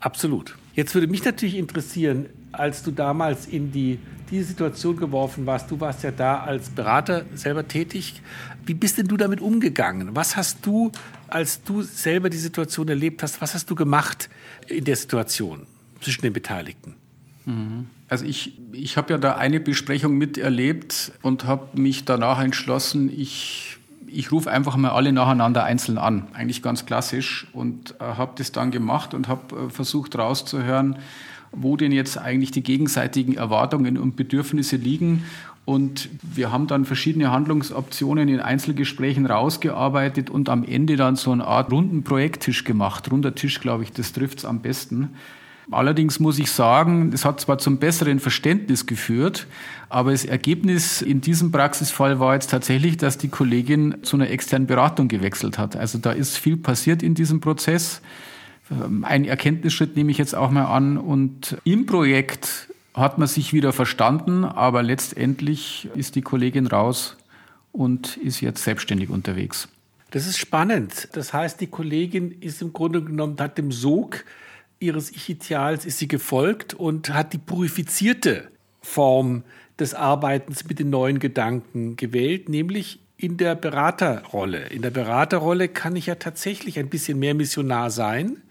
Absolut. 0.00 0.56
Jetzt 0.74 0.94
würde 0.94 1.06
mich 1.06 1.24
natürlich 1.24 1.56
interessieren, 1.56 2.26
als 2.52 2.82
du 2.82 2.90
damals 2.90 3.46
in 3.46 3.72
die, 3.72 3.98
diese 4.30 4.44
Situation 4.44 4.96
geworfen 4.96 5.46
warst, 5.46 5.70
du 5.70 5.80
warst 5.80 6.02
ja 6.02 6.10
da 6.10 6.40
als 6.40 6.70
Berater 6.70 7.24
selber 7.34 7.66
tätig. 7.66 8.20
Wie 8.66 8.74
bist 8.74 8.98
denn 8.98 9.06
du 9.06 9.16
damit 9.16 9.40
umgegangen? 9.40 10.14
Was 10.14 10.36
hast 10.36 10.64
du, 10.66 10.90
als 11.28 11.62
du 11.62 11.82
selber 11.82 12.30
die 12.30 12.38
Situation 12.38 12.88
erlebt 12.88 13.22
hast, 13.22 13.40
was 13.40 13.54
hast 13.54 13.70
du 13.70 13.74
gemacht 13.74 14.28
in 14.68 14.84
der 14.84 14.96
Situation 14.96 15.66
zwischen 16.00 16.22
den 16.22 16.32
Beteiligten? 16.32 16.94
Mhm. 17.44 17.86
Also 18.08 18.24
ich, 18.24 18.58
ich 18.72 18.96
habe 18.96 19.12
ja 19.12 19.18
da 19.18 19.36
eine 19.36 19.60
Besprechung 19.60 20.16
miterlebt 20.18 21.12
und 21.22 21.44
habe 21.44 21.80
mich 21.80 22.04
danach 22.04 22.40
entschlossen, 22.40 23.10
ich, 23.10 23.78
ich 24.14 24.32
rufe 24.32 24.50
einfach 24.50 24.76
mal 24.76 24.90
alle 24.90 25.12
nacheinander 25.12 25.64
einzeln 25.64 25.98
an, 25.98 26.28
eigentlich 26.32 26.62
ganz 26.62 26.86
klassisch 26.86 27.46
und 27.52 27.94
äh, 28.00 28.04
habe 28.04 28.32
das 28.36 28.52
dann 28.52 28.70
gemacht 28.70 29.14
und 29.14 29.28
habe 29.28 29.66
äh, 29.66 29.70
versucht 29.70 30.16
rauszuhören, 30.16 30.96
wo 31.52 31.76
denn 31.76 31.92
jetzt 31.92 32.18
eigentlich 32.18 32.50
die 32.50 32.62
gegenseitigen 32.62 33.34
Erwartungen 33.34 33.98
und 33.98 34.16
Bedürfnisse 34.16 34.76
liegen. 34.76 35.24
Und 35.64 36.10
wir 36.22 36.52
haben 36.52 36.66
dann 36.66 36.84
verschiedene 36.84 37.30
Handlungsoptionen 37.30 38.28
in 38.28 38.40
Einzelgesprächen 38.40 39.24
rausgearbeitet 39.24 40.28
und 40.28 40.48
am 40.48 40.62
Ende 40.62 40.96
dann 40.96 41.16
so 41.16 41.32
eine 41.32 41.46
Art 41.46 41.72
runden 41.72 42.04
Projekttisch 42.04 42.64
gemacht. 42.64 43.10
Runder 43.10 43.34
Tisch, 43.34 43.60
glaube 43.60 43.84
ich, 43.84 43.92
das 43.92 44.12
trifft 44.12 44.38
es 44.38 44.44
am 44.44 44.60
besten 44.60 45.10
Allerdings 45.70 46.20
muss 46.20 46.38
ich 46.38 46.50
sagen, 46.50 47.10
es 47.12 47.24
hat 47.24 47.40
zwar 47.40 47.58
zum 47.58 47.78
besseren 47.78 48.20
Verständnis 48.20 48.86
geführt, 48.86 49.46
aber 49.88 50.12
das 50.12 50.24
Ergebnis 50.24 51.00
in 51.00 51.20
diesem 51.20 51.52
Praxisfall 51.52 52.20
war 52.20 52.34
jetzt 52.34 52.50
tatsächlich, 52.50 52.96
dass 52.96 53.16
die 53.16 53.28
Kollegin 53.28 53.96
zu 54.02 54.16
einer 54.16 54.28
externen 54.28 54.66
Beratung 54.66 55.08
gewechselt 55.08 55.58
hat. 55.58 55.76
Also 55.76 55.98
da 55.98 56.12
ist 56.12 56.36
viel 56.36 56.56
passiert 56.56 57.02
in 57.02 57.14
diesem 57.14 57.40
Prozess. 57.40 58.02
Ähm, 58.70 59.04
ein 59.04 59.24
Erkenntnisschritt 59.24 59.96
nehme 59.96 60.10
ich 60.10 60.18
jetzt 60.18 60.34
auch 60.34 60.50
mal 60.50 60.66
an. 60.66 60.98
Und 60.98 61.56
im 61.64 61.86
Projekt 61.86 62.68
hat 62.92 63.18
man 63.18 63.28
sich 63.28 63.52
wieder 63.52 63.72
verstanden, 63.72 64.44
aber 64.44 64.82
letztendlich 64.82 65.88
ist 65.94 66.14
die 66.14 66.22
Kollegin 66.22 66.66
raus 66.66 67.16
und 67.72 68.16
ist 68.18 68.40
jetzt 68.40 68.62
selbstständig 68.62 69.10
unterwegs. 69.10 69.68
Das 70.10 70.26
ist 70.26 70.38
spannend. 70.38 71.08
Das 71.12 71.32
heißt, 71.32 71.60
die 71.60 71.66
Kollegin 71.66 72.30
ist 72.40 72.62
im 72.62 72.72
Grunde 72.72 73.02
genommen, 73.02 73.36
hat 73.40 73.58
dem 73.58 73.72
Sog 73.72 74.24
ihres 74.80 75.10
Ich-Ideals 75.10 75.86
ist 75.86 75.98
sie 75.98 76.08
gefolgt 76.08 76.74
und 76.74 77.10
hat 77.10 77.32
die 77.32 77.38
purifizierte 77.38 78.48
Form 78.80 79.44
des 79.78 79.94
Arbeitens 79.94 80.64
mit 80.66 80.78
den 80.78 80.90
neuen 80.90 81.18
Gedanken 81.18 81.96
gewählt, 81.96 82.48
nämlich 82.48 83.00
in 83.16 83.36
der 83.36 83.54
Beraterrolle. 83.54 84.66
In 84.68 84.82
der 84.82 84.90
Beraterrolle 84.90 85.68
kann 85.68 85.96
ich 85.96 86.06
ja 86.06 86.16
tatsächlich 86.16 86.78
ein 86.78 86.90
bisschen 86.90 87.18
mehr 87.18 87.34
Missionar 87.34 87.90
sein 87.90 88.42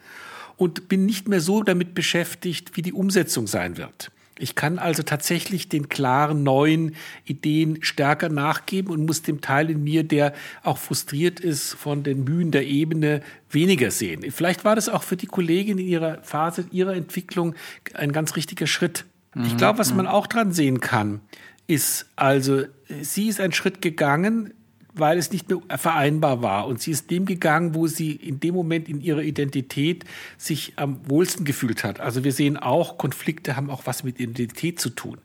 und 0.58 0.88
bin 0.90 1.06
nicht 1.06 1.28
mehr 1.28 1.42
so 1.42 1.64
damit 1.64 1.94
beschäftigt, 1.94 2.76
wie 2.76 2.82
die 2.82 2.94
Umsetzung 2.94 3.48
sein 3.48 3.78
wird. 3.78 4.12
Ich 4.44 4.56
kann 4.56 4.78
also 4.78 5.04
tatsächlich 5.04 5.70
den 5.70 5.88
klaren 5.88 6.44
neuen 6.44 6.96
Ideen 7.24 7.82
stärker 7.82 8.28
nachgeben 8.28 8.92
und 8.92 9.06
muss 9.06 9.22
dem 9.22 9.40
Teil 9.40 9.70
in 9.70 9.86
mir, 9.86 10.04
der 10.04 10.34
auch 10.64 10.78
frustriert 10.78 11.40
ist 11.40 11.76
von 11.76 12.04
den 12.04 12.26
Mühen 12.26 12.52
der 12.52 12.68
Ebene, 12.68 13.22
weniger 13.50 13.90
sehen. 13.90 14.30
Vielleicht 14.32 14.66
war 14.66 14.76
das 14.76 14.90
auch 14.90 15.04
für 15.04 15.16
die 15.16 15.28
Kollegin 15.28 15.78
in 15.78 15.88
ihrer 15.88 16.22
Phase 16.24 16.66
ihrer 16.72 16.94
Entwicklung 16.94 17.56
ein 17.94 18.12
ganz 18.12 18.36
richtiger 18.36 18.68
Schritt. 18.68 19.06
Mhm. 19.34 19.46
Ich 19.46 19.56
glaube, 19.56 19.80
was 19.80 19.94
man 19.94 20.08
auch 20.08 20.28
dran 20.28 20.52
sehen 20.52 20.82
kann, 20.82 21.22
ist 21.68 22.08
also, 22.18 22.64
sie 23.02 23.30
ist 23.30 23.40
einen 23.40 23.54
Schritt 23.54 23.82
gegangen, 23.82 24.54
weil 24.94 25.18
es 25.18 25.32
nicht 25.32 25.50
mehr 25.50 25.60
vereinbar 25.78 26.42
war. 26.42 26.68
Und 26.68 26.82
sie 26.82 26.92
ist 26.92 27.10
dem 27.10 27.26
gegangen, 27.26 27.76
wo 27.76 27.88
sie 27.88 28.12
in 28.12 28.40
dem 28.40 28.54
Moment 28.54 28.88
in 28.88 29.02
ihrer 29.02 29.22
Identität 29.22 30.06
sich 30.38 30.74
am 30.76 31.00
wohlsten 31.10 31.46
gefühlt 31.46 31.84
hat. 31.84 32.00
Also 32.00 32.24
wir 32.24 32.32
sehen 32.32 32.58
auch, 32.58 32.98
Konflikte 32.98 33.56
haben 33.56 33.70
auch 33.70 33.86
was 33.86 34.04
mit 34.04 34.20
Identität 34.20 34.80
zu 34.80 34.90
tun. 34.90 35.18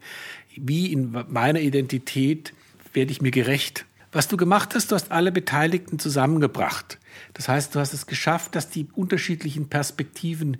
Wie 0.56 0.92
in 0.92 1.16
meiner 1.28 1.60
Identität 1.60 2.54
werde 2.92 3.12
ich 3.12 3.20
mir 3.20 3.30
gerecht? 3.30 3.84
Was 4.10 4.26
du 4.26 4.38
gemacht 4.38 4.74
hast, 4.74 4.90
du 4.90 4.94
hast 4.94 5.12
alle 5.12 5.30
Beteiligten 5.30 5.98
zusammengebracht. 5.98 6.98
Das 7.34 7.48
heißt, 7.48 7.74
du 7.74 7.80
hast 7.80 7.92
es 7.92 8.06
geschafft, 8.06 8.54
dass 8.54 8.70
die 8.70 8.88
unterschiedlichen 8.94 9.68
Perspektiven 9.68 10.56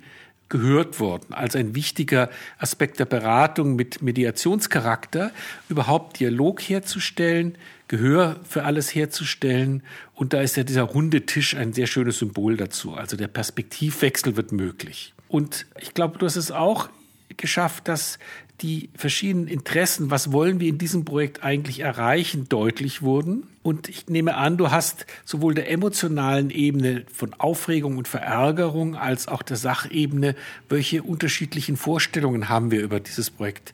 gehört 0.49 0.99
wurden, 0.99 1.33
als 1.33 1.55
ein 1.55 1.75
wichtiger 1.75 2.29
Aspekt 2.57 2.99
der 2.99 3.05
Beratung 3.05 3.75
mit 3.75 4.01
Mediationscharakter, 4.01 5.31
überhaupt 5.69 6.19
Dialog 6.19 6.61
herzustellen, 6.61 7.57
Gehör 7.89 8.39
für 8.47 8.63
alles 8.63 8.95
herzustellen. 8.95 9.83
Und 10.13 10.31
da 10.33 10.41
ist 10.41 10.55
ja 10.55 10.63
dieser 10.63 10.83
runde 10.83 11.25
Tisch 11.25 11.55
ein 11.55 11.73
sehr 11.73 11.87
schönes 11.87 12.19
Symbol 12.19 12.55
dazu. 12.55 12.93
Also 12.93 13.17
der 13.17 13.27
Perspektivwechsel 13.27 14.37
wird 14.37 14.51
möglich. 14.53 15.13
Und 15.27 15.65
ich 15.79 15.93
glaube, 15.93 16.17
du 16.17 16.25
hast 16.25 16.37
es 16.37 16.51
auch 16.51 16.89
geschafft, 17.35 17.87
dass 17.87 18.19
die 18.61 18.89
verschiedenen 18.95 19.47
Interessen, 19.47 20.11
was 20.11 20.31
wollen 20.31 20.59
wir 20.59 20.67
in 20.67 20.77
diesem 20.77 21.03
Projekt 21.03 21.43
eigentlich 21.43 21.79
erreichen, 21.79 22.47
deutlich 22.47 23.01
wurden. 23.01 23.47
Und 23.63 23.89
ich 23.89 24.07
nehme 24.07 24.35
an, 24.35 24.57
du 24.57 24.69
hast 24.69 25.05
sowohl 25.25 25.55
der 25.55 25.71
emotionalen 25.71 26.49
Ebene 26.49 27.05
von 27.11 27.33
Aufregung 27.33 27.97
und 27.97 28.07
Verärgerung 28.07 28.95
als 28.95 29.27
auch 29.27 29.41
der 29.41 29.57
Sachebene, 29.57 30.35
welche 30.67 31.01
unterschiedlichen 31.01 31.77
Vorstellungen 31.77 32.49
haben 32.49 32.69
wir 32.69 32.81
über 32.81 32.99
dieses 32.99 33.31
Projekt 33.31 33.73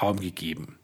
Raum 0.00 0.18
gegeben. 0.18 0.76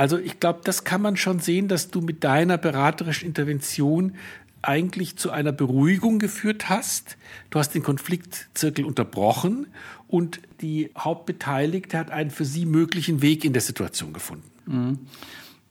Also 0.00 0.16
ich 0.16 0.40
glaube, 0.40 0.60
das 0.64 0.84
kann 0.84 1.02
man 1.02 1.18
schon 1.18 1.40
sehen, 1.40 1.68
dass 1.68 1.90
du 1.90 2.00
mit 2.00 2.24
deiner 2.24 2.56
beraterischen 2.56 3.28
Intervention 3.28 4.14
eigentlich 4.62 5.16
zu 5.16 5.30
einer 5.30 5.52
Beruhigung 5.52 6.18
geführt 6.18 6.70
hast. 6.70 7.18
Du 7.50 7.58
hast 7.58 7.74
den 7.74 7.82
Konfliktzirkel 7.82 8.86
unterbrochen 8.86 9.66
und 10.08 10.40
die 10.62 10.88
Hauptbeteiligte 10.96 11.98
hat 11.98 12.10
einen 12.10 12.30
für 12.30 12.46
sie 12.46 12.64
möglichen 12.64 13.20
Weg 13.20 13.44
in 13.44 13.52
der 13.52 13.60
Situation 13.60 14.14
gefunden. 14.14 14.50
Mhm. 14.64 14.98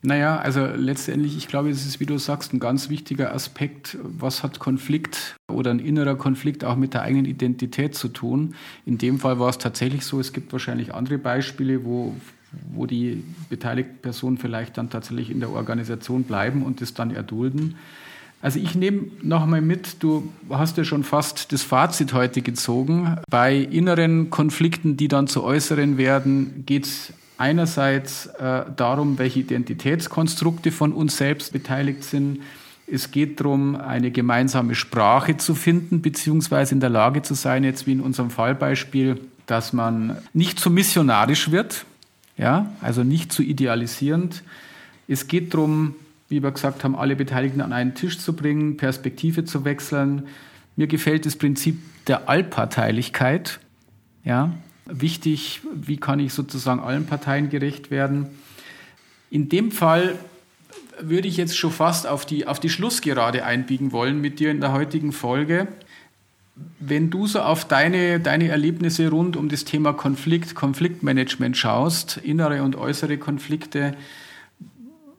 Naja, 0.04 0.38
also 0.38 0.64
letztendlich, 0.64 1.36
ich 1.36 1.48
glaube, 1.48 1.72
es 1.72 1.88
ist, 1.88 2.00
wie 2.00 2.06
du 2.06 2.20
sagst, 2.20 2.54
ein 2.54 2.60
ganz 2.60 2.88
wichtiger 2.90 3.34
Aspekt. 3.34 3.98
Was 4.04 4.44
hat 4.44 4.60
Konflikt 4.60 5.38
oder 5.52 5.72
ein 5.72 5.80
innerer 5.80 6.16
Konflikt 6.16 6.64
auch 6.64 6.76
mit 6.76 6.94
der 6.94 7.02
eigenen 7.02 7.26
Identität 7.26 7.96
zu 7.96 8.10
tun? 8.10 8.54
In 8.86 9.00
dem 9.00 9.20
Fall 9.20 9.40
war 9.40 9.50
es 9.50 9.58
tatsächlich 9.58 10.06
so, 10.06 10.20
es 10.20 10.34
gibt 10.34 10.52
wahrscheinlich 10.52 10.94
andere 10.94 11.18
Beispiele, 11.18 11.84
wo, 11.84 12.16
wo 12.74 12.86
die 12.86 13.24
beteiligten 13.50 13.98
Personen 14.02 14.38
vielleicht 14.38 14.78
dann 14.78 14.90
tatsächlich 14.90 15.30
in 15.30 15.40
der 15.40 15.52
Organisation 15.52 16.24
bleiben 16.24 16.64
und 16.64 16.82
das 16.82 16.94
dann 16.94 17.12
erdulden. 17.12 17.76
Also 18.42 18.60
ich 18.60 18.74
nehme 18.74 19.08
noch 19.22 19.46
mal 19.46 19.62
mit, 19.62 20.02
du 20.02 20.32
hast 20.50 20.78
ja 20.78 20.86
schon 20.86 21.04
fast 21.04 21.52
das 21.52 21.62
Fazit 21.62 22.14
heute 22.14 22.42
gezogen. 22.42 23.18
Bei 23.30 23.56
inneren 23.56 24.30
Konflikten, 24.30 24.96
die 24.96 25.10
dann 25.10 25.28
zu 25.28 25.44
äußeren 25.44 25.98
werden, 25.98 26.64
geht 26.66 26.86
es 26.86 27.14
einerseits 27.38 28.28
äh, 28.28 28.64
darum, 28.76 29.18
welche 29.18 29.42
Identitätskonstrukte 29.42 30.72
von 30.72 30.94
uns 30.94 31.18
selbst 31.18 31.52
beteiligt 31.52 32.04
sind. 32.04 32.40
Es 32.88 33.12
geht 33.12 33.40
darum, 33.40 33.76
eine 33.76 34.10
gemeinsame 34.10 34.74
Sprache 34.74 35.38
zu 35.38 35.54
finden, 35.54 36.02
beziehungsweise 36.02 36.74
in 36.74 36.80
der 36.80 36.90
Lage 36.90 37.22
zu 37.22 37.34
sein, 37.34 37.64
jetzt 37.64 37.88
wie 37.88 37.92
in 37.92 38.02
unserem 38.02 38.30
Fallbeispiel, 38.30 39.20
dass 39.46 39.74
man 39.74 40.18
nicht 40.34 40.60
zu 40.60 40.70
missionarisch 40.70 41.52
wird, 41.52 41.86
ja, 42.40 42.72
also 42.82 43.04
nicht 43.04 43.34
zu 43.34 43.44
idealisierend. 43.44 44.44
Es 45.08 45.28
geht 45.28 45.54
darum, 45.54 45.96
wie 46.30 46.42
wir 46.42 46.52
gesagt 46.52 46.84
haben, 46.84 46.96
alle 46.96 47.16
Beteiligten 47.16 47.62
an 47.62 47.74
einen 47.74 47.96
Tisch 47.96 48.18
zu 48.18 48.34
bringen, 48.34 48.78
Perspektive 48.78 49.44
zu 49.44 49.66
wechseln. 49.66 50.28
Mir 50.76 50.88
gefällt 50.88 51.26
das 51.26 51.36
Prinzip 51.36 51.78
der 52.08 52.30
Allparteilichkeit. 52.30 53.60
Ja, 54.24 54.54
wichtig, 54.86 55.62
wie 55.74 55.98
kann 55.98 56.20
ich 56.20 56.34
sozusagen 56.34 56.80
allen 56.80 57.06
Parteien 57.06 57.50
gerecht 57.50 57.92
werden. 57.92 58.28
In 59.30 59.50
dem 59.50 59.72
Fall 59.72 60.18
würde 61.02 61.28
ich 61.28 61.38
jetzt 61.38 61.58
schon 61.58 61.72
fast 61.72 62.08
auf 62.08 62.26
die, 62.26 62.48
auf 62.48 62.60
die 62.60 62.70
Schlussgerade 62.70 63.44
einbiegen 63.44 63.92
wollen 63.92 64.22
mit 64.22 64.40
dir 64.40 64.50
in 64.52 64.62
der 64.62 64.72
heutigen 64.72 65.12
Folge. 65.12 65.68
Wenn 66.80 67.10
du 67.10 67.28
so 67.28 67.42
auf 67.42 67.66
deine, 67.66 68.20
deine 68.20 68.48
Erlebnisse 68.48 69.10
rund 69.10 69.36
um 69.36 69.50
das 69.50 69.66
Thema 69.66 69.94
Konflikt, 69.94 70.56
Konfliktmanagement 70.56 71.58
schaust, 71.58 72.18
innere 72.18 72.64
und 72.64 72.76
äußere 72.76 73.18
Konflikte, 73.18 73.96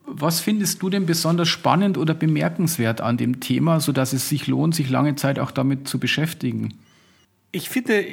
was 0.05 0.41
findest 0.41 0.81
du 0.81 0.89
denn 0.89 1.05
besonders 1.05 1.47
spannend 1.47 1.97
oder 1.97 2.13
bemerkenswert 2.13 2.99
an 2.99 3.17
dem 3.17 3.39
Thema, 3.39 3.79
sodass 3.79 4.11
es 4.11 4.27
sich 4.27 4.47
lohnt, 4.47 4.75
sich 4.75 4.89
lange 4.89 5.15
Zeit 5.15 5.39
auch 5.39 5.51
damit 5.51 5.87
zu 5.87 5.99
beschäftigen? 5.99 6.73
Ich 7.51 7.69
finde 7.69 8.05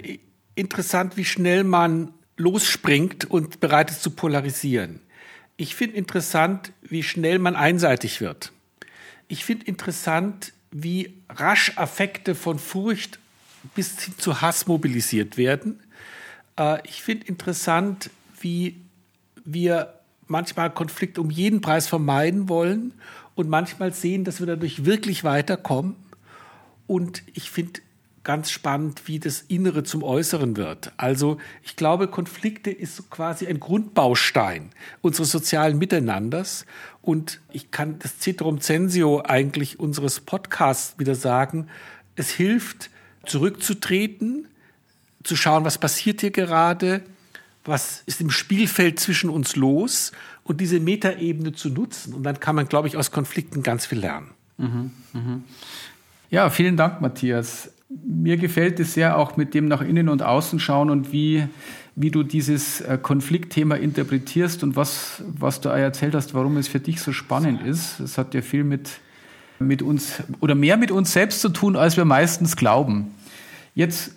interessant, 0.54 1.16
wie 1.16 1.24
schnell 1.24 1.64
man 1.64 2.12
losspringt 2.36 3.28
und 3.28 3.60
bereit 3.60 3.90
ist 3.90 4.02
zu 4.02 4.10
polarisieren. 4.10 5.00
Ich 5.56 5.74
finde 5.74 5.96
interessant, 5.96 6.72
wie 6.82 7.02
schnell 7.02 7.40
man 7.40 7.56
einseitig 7.56 8.20
wird. 8.20 8.52
Ich 9.26 9.44
finde 9.44 9.66
interessant, 9.66 10.52
wie 10.70 11.14
rasch 11.28 11.72
Affekte 11.76 12.34
von 12.34 12.58
Furcht 12.58 13.18
bis 13.74 14.00
hin 14.00 14.14
zu 14.18 14.40
Hass 14.40 14.66
mobilisiert 14.66 15.36
werden. 15.36 15.80
Äh, 16.58 16.78
ich 16.86 17.02
finde 17.02 17.26
interessant, 17.26 18.10
wie 18.40 18.80
wir 19.44 19.94
manchmal 20.26 20.70
Konflikt 20.70 21.18
um 21.18 21.30
jeden 21.30 21.60
Preis 21.60 21.86
vermeiden 21.86 22.48
wollen 22.48 22.92
und 23.34 23.48
manchmal 23.48 23.92
sehen, 23.92 24.24
dass 24.24 24.40
wir 24.40 24.46
dadurch 24.46 24.84
wirklich 24.84 25.24
weiterkommen. 25.24 25.96
Und 26.86 27.22
ich 27.34 27.50
finde 27.50 27.80
ganz 28.24 28.50
spannend, 28.50 29.08
wie 29.08 29.18
das 29.18 29.40
Innere 29.40 29.84
zum 29.84 30.02
Äußeren 30.02 30.56
wird. 30.58 30.92
Also 30.98 31.38
ich 31.62 31.76
glaube, 31.76 32.08
Konflikte 32.08 32.70
ist 32.70 33.08
quasi 33.10 33.46
ein 33.46 33.58
Grundbaustein 33.58 34.70
unseres 35.00 35.30
sozialen 35.30 35.78
Miteinanders. 35.78 36.66
Und 37.08 37.40
ich 37.50 37.70
kann 37.70 37.98
das 38.00 38.20
Citrum 38.20 38.60
Censio 38.60 39.22
eigentlich 39.24 39.80
unseres 39.80 40.20
Podcasts 40.20 40.98
wieder 40.98 41.14
sagen. 41.14 41.68
Es 42.16 42.28
hilft, 42.28 42.90
zurückzutreten, 43.24 44.46
zu 45.22 45.34
schauen, 45.34 45.64
was 45.64 45.78
passiert 45.78 46.20
hier 46.20 46.32
gerade, 46.32 47.00
was 47.64 48.02
ist 48.04 48.20
im 48.20 48.28
Spielfeld 48.28 49.00
zwischen 49.00 49.30
uns 49.30 49.56
los 49.56 50.12
und 50.44 50.60
diese 50.60 50.80
Metaebene 50.80 51.54
zu 51.54 51.70
nutzen. 51.70 52.12
Und 52.12 52.24
dann 52.24 52.40
kann 52.40 52.54
man, 52.54 52.68
glaube 52.68 52.88
ich, 52.88 52.98
aus 52.98 53.10
Konflikten 53.10 53.62
ganz 53.62 53.86
viel 53.86 54.00
lernen. 54.00 54.32
Mhm, 54.58 54.90
mh. 55.14 55.40
Ja, 56.28 56.50
vielen 56.50 56.76
Dank, 56.76 57.00
Matthias. 57.00 57.70
Mir 57.88 58.36
gefällt 58.36 58.80
es 58.80 58.92
sehr 58.92 59.16
auch 59.16 59.38
mit 59.38 59.54
dem 59.54 59.64
nach 59.64 59.80
innen 59.80 60.10
und 60.10 60.22
außen 60.22 60.60
schauen 60.60 60.90
und 60.90 61.10
wie, 61.10 61.48
wie 62.00 62.12
du 62.12 62.22
dieses 62.22 62.80
äh, 62.80 62.96
Konfliktthema 62.96 63.74
interpretierst 63.74 64.62
und 64.62 64.76
was, 64.76 65.20
was 65.26 65.60
du 65.60 65.68
erzählt 65.68 66.14
hast, 66.14 66.32
warum 66.32 66.56
es 66.56 66.68
für 66.68 66.78
dich 66.78 67.00
so 67.00 67.12
spannend 67.12 67.60
ist. 67.60 67.98
Es 67.98 68.16
hat 68.18 68.34
ja 68.34 68.40
viel 68.40 68.62
mit, 68.62 68.88
mit 69.58 69.82
uns 69.82 70.22
oder 70.38 70.54
mehr 70.54 70.76
mit 70.76 70.92
uns 70.92 71.12
selbst 71.12 71.40
zu 71.40 71.48
tun, 71.48 71.74
als 71.74 71.96
wir 71.96 72.04
meistens 72.04 72.54
glauben. 72.54 73.10
Jetzt 73.74 74.12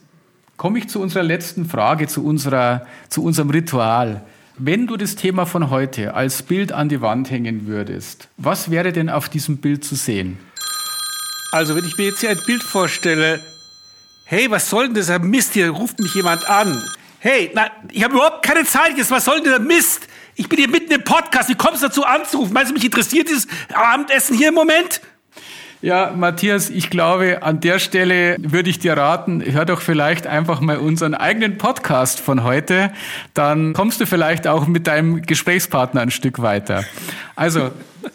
komme 0.58 0.78
ich 0.78 0.90
zu 0.90 1.02
unserer 1.02 1.24
letzten 1.24 1.66
Frage, 1.66 2.06
zu, 2.06 2.24
unserer, 2.24 2.86
zu 3.10 3.24
unserem 3.24 3.50
Ritual. 3.50 4.22
Wenn 4.60 4.86
du 4.86 4.96
das 4.96 5.16
Thema 5.16 5.48
von 5.48 5.72
heute 5.72 6.14
als 6.14 6.44
Bild 6.44 6.72
an 6.74 6.88
die 6.88 7.02
Wand 7.02 7.32
hängen 7.32 7.66
würdest, 7.66 8.28
was 8.38 8.70
wäre 8.70 8.92
denn 8.92 9.10
auf 9.10 9.28
diesem 9.28 9.58
Bild 9.58 9.84
zu 9.84 9.96
sehen? 9.96 10.38
Also, 11.52 11.76
wenn 11.76 11.84
ich 11.84 11.98
mir 11.98 12.06
jetzt 12.06 12.20
hier 12.20 12.30
ein 12.30 12.40
Bild 12.46 12.62
vorstelle, 12.62 13.40
hey, 14.26 14.52
was 14.52 14.70
soll 14.70 14.86
denn 14.86 14.94
dieser 14.94 15.18
Mist 15.18 15.54
hier? 15.54 15.72
Ruft 15.72 16.00
mich 16.00 16.14
jemand 16.14 16.48
an. 16.48 16.80
Hey, 17.24 17.52
na, 17.54 17.70
ich 17.92 18.04
habe 18.04 18.16
überhaupt 18.16 18.44
keine 18.44 18.66
Zeit 18.66 18.98
jetzt. 18.98 19.12
Was 19.12 19.26
soll 19.26 19.36
denn 19.36 19.44
dieser 19.44 19.60
Mist? 19.60 20.08
Ich 20.34 20.50
bin 20.50 20.58
hier 20.58 20.68
mitten 20.68 20.92
im 20.92 21.04
Podcast. 21.04 21.50
Wie 21.50 21.56
kommst 21.56 21.84
du 21.84 21.88
dazu 21.88 22.04
anzurufen? 22.04 22.52
Meinst 22.52 22.72
du, 22.72 22.74
mich 22.74 22.84
interessiert 22.84 23.30
dieses 23.30 23.48
Abendessen 23.72 24.36
hier 24.36 24.48
im 24.48 24.56
Moment? 24.56 25.02
Ja, 25.84 26.14
Matthias, 26.16 26.72
ich 26.72 26.90
glaube, 26.90 27.44
an 27.44 27.60
der 27.60 27.78
Stelle 27.78 28.38
würde 28.40 28.72
ich 28.72 28.80
dir 28.80 28.98
raten, 28.98 29.44
hör 29.46 29.66
doch 29.66 29.82
vielleicht 29.82 30.26
einfach 30.26 30.62
mal 30.62 30.78
unseren 30.78 31.14
eigenen 31.14 31.60
Podcast 31.60 32.20
von 32.20 32.44
heute. 32.44 32.92
Dann 33.36 33.74
kommst 33.74 34.02
du 34.02 34.08
vielleicht 34.08 34.48
auch 34.48 34.66
mit 34.66 34.88
deinem 34.88 35.22
Gesprächspartner 35.22 36.02
ein 36.02 36.10
Stück 36.10 36.42
weiter. 36.42 36.86
Also, 37.36 37.70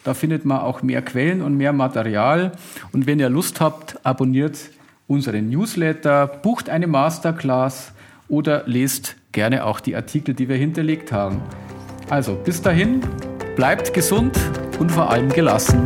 Da 0.06 0.14
findet 0.14 0.46
man 0.46 0.60
auch 0.60 0.82
mehr 0.82 1.02
Quellen 1.02 1.42
und 1.42 1.58
mehr 1.58 1.74
Material. 1.74 2.54
Und 2.94 3.08
wenn 3.08 3.20
ihr 3.20 3.30
Lust 3.30 3.60
habt, 3.60 4.06
abonniert 4.06 4.58
unseren 5.08 5.50
Newsletter, 5.50 6.28
bucht 6.28 6.70
eine 6.70 6.88
Masterclass 6.88 7.92
oder 8.30 8.64
lest 8.68 9.18
gerne 9.34 9.66
auch 9.66 9.82
die 9.82 9.98
Artikel, 9.98 10.34
die 10.34 10.48
wir 10.48 10.56
hinterlegt 10.56 11.12
haben. 11.12 11.42
Also 12.10 12.36
bis 12.36 12.62
dahin, 12.62 13.02
bleibt 13.56 13.94
gesund 13.94 14.38
und 14.80 14.92
vor 14.92 15.10
allem 15.10 15.30
gelassen. 15.30 15.86